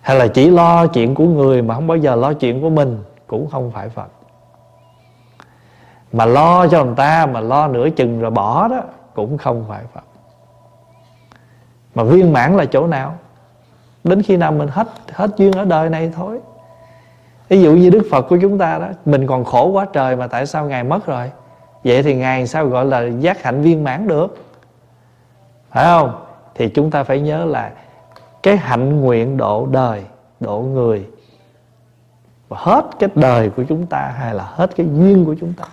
[0.00, 3.02] Hay là chỉ lo chuyện của người mà không bao giờ lo chuyện của mình,
[3.26, 4.08] cũng không phải phật.
[6.12, 8.80] Mà lo cho người ta, mà lo nửa chừng rồi bỏ đó,
[9.14, 10.04] cũng không phải phật
[11.94, 13.18] mà viên mãn là chỗ nào?
[14.04, 16.38] Đến khi nào mình hết hết duyên ở đời này thôi.
[17.48, 20.26] Ví dụ như đức phật của chúng ta đó, mình còn khổ quá trời mà
[20.26, 21.30] tại sao ngài mất rồi?
[21.84, 24.44] Vậy thì ngài sao gọi là giác hạnh viên mãn được?
[25.70, 26.24] Phải không?
[26.54, 27.70] Thì chúng ta phải nhớ là
[28.42, 30.04] cái hạnh nguyện độ đời,
[30.40, 31.06] độ người,
[32.48, 35.64] và hết cái đời của chúng ta hay là hết cái duyên của chúng ta.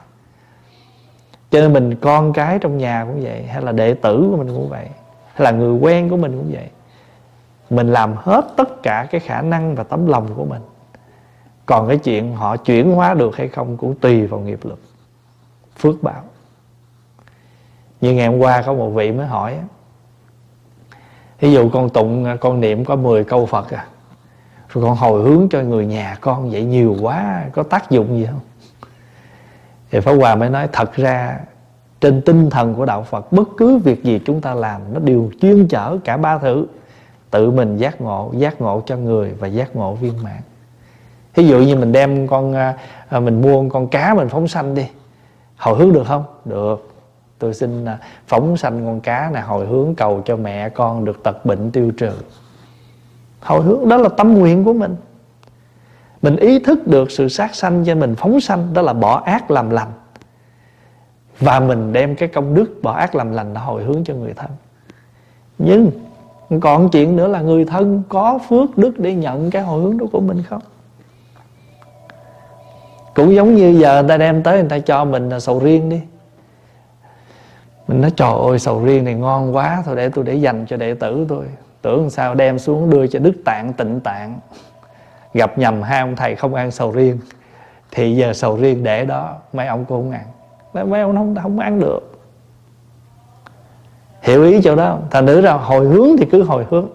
[1.52, 4.48] Cho nên mình con cái trong nhà cũng vậy, hay là đệ tử của mình
[4.48, 4.88] cũng vậy
[5.38, 6.70] hay là người quen của mình cũng vậy.
[7.70, 10.62] Mình làm hết tất cả cái khả năng và tấm lòng của mình.
[11.66, 14.80] Còn cái chuyện họ chuyển hóa được hay không cũng tùy vào nghiệp lực,
[15.78, 16.24] phước báo.
[18.02, 19.60] Như ngày hôm qua có một vị mới hỏi
[21.40, 23.88] ví dụ con tụng, con niệm có 10 câu phật à
[24.70, 28.26] rồi con hồi hướng cho người nhà con vậy nhiều quá, có tác dụng gì
[28.26, 28.40] không?
[29.92, 31.40] Thì Pháp Hòa mới nói, thật ra
[32.02, 35.30] trên tinh thần của đạo Phật, bất cứ việc gì chúng ta làm, nó đều
[35.42, 36.66] chuyên chở cả ba thứ.
[37.32, 40.42] Tự mình giác ngộ giác ngộ cho người và giác ngộ viên mãn.
[41.36, 42.78] Ví dụ như mình đem con à,
[43.10, 44.86] à, mình mua con cá mình phóng sanh đi.
[45.58, 46.24] Hồi hướng được không?
[46.46, 46.94] Được.
[47.40, 51.24] Tôi xin à, phóng sanh con cá này hồi hướng cầu cho mẹ con được
[51.24, 52.12] tật bệnh tiêu trừ.
[53.42, 54.96] Hồi hướng, đó là tâm nguyện của mình.
[56.22, 59.52] Mình ý thức được sự sát sanh cho mình phóng sanh, đó là bỏ ác
[59.52, 59.92] làm lành
[61.40, 64.34] và mình đem cái công đức, bỏ ác làm lành đã hồi hướng cho người
[64.34, 64.50] thân.
[65.58, 65.92] Nhưng
[66.62, 70.06] còn chuyện nữa là người thân có phước đức để nhận cái hồi hướng đó
[70.12, 70.62] của mình không?
[73.14, 75.90] Cũng giống như giờ người ta đem tới, người ta cho mình là sầu riêng
[75.90, 76.02] đi.
[77.88, 80.78] Mình nói, trời ơi, sầu riêng này ngon quá, thôi để tôi để dành cho
[80.78, 81.46] đệ tử tôi.
[81.82, 84.40] Tưởng sao đem xuống đưa cho đức tạng tịnh tạng.
[85.34, 87.20] Gặp nhầm hai ông thầy không ăn sầu riêng,
[87.92, 90.26] thì giờ sầu riêng để đó, mấy ông cũng không ăn
[90.84, 92.20] mấy ông không không ăn được.
[94.22, 96.88] Hiểu ý chỗ đó thành nữ ra hồi hướng thì cứ hồi hướng.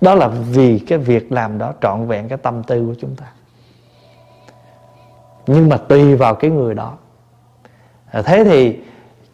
[0.00, 3.26] Đó là vì cái việc làm đó trọn vẹn cái tâm tư của chúng ta.
[5.46, 6.92] Nhưng mà tùy vào cái người đó.
[8.10, 8.80] À, thế thì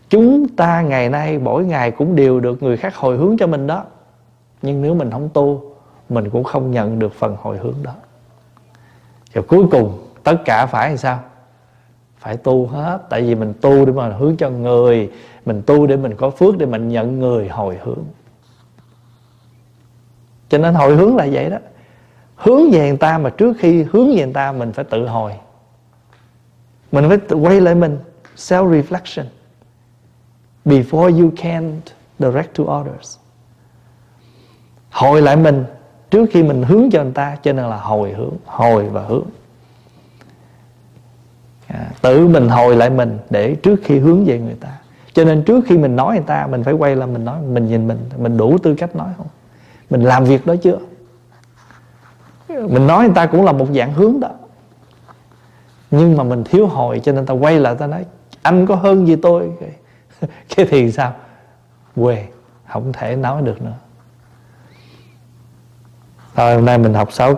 [0.08, 3.66] chúng ta ngày nay, mỗi ngày cũng đều được người khác hồi hướng cho mình
[3.66, 3.84] đó.
[4.62, 5.62] Nhưng nếu mình không tu,
[6.08, 7.92] mình cũng không nhận được phần hồi hướng đó.
[9.32, 11.20] Và cuối cùng, tất cả phải làm sao?
[12.18, 12.98] Phải tu hết.
[13.10, 15.10] Tại vì mình tu để mà hướng cho người,
[15.44, 18.04] mình tu để mình có phước, để mình nhận người hồi hướng.
[20.48, 21.56] Cho nên hồi hướng là vậy đó.
[22.36, 25.32] Hướng về người ta mà trước khi hướng về người ta, mình phải tự hồi.
[26.92, 27.98] Mình phải tự quay lại mình
[28.36, 29.24] self reflection
[30.64, 31.80] before you can
[32.18, 33.18] direct to others.
[34.90, 35.64] Hồi lại mình
[36.10, 39.26] trước khi mình hướng cho người ta, cho nên là hồi hướng, hồi và hướng
[41.68, 44.68] à, tự mình hồi lại mình để trước khi hướng về người ta.
[45.12, 47.66] Cho nên trước khi mình nói người ta mình phải quay lại mình nói mình
[47.66, 49.26] nhìn mình mình đủ tư cách nói không?
[49.90, 50.78] Mình làm việc đó chưa?
[52.48, 54.30] Mình nói người ta cũng là một dạng hướng đó.
[55.90, 58.04] Nhưng mà mình thiếu hồi cho nên ta quay lại ta nói
[58.42, 59.50] anh có hơn gì tôi?
[60.56, 61.12] Cái thì sao?
[61.96, 62.24] Quê
[62.68, 63.74] không thể nói được nữa.
[66.34, 67.36] Thôi hôm nay mình học 6 câu.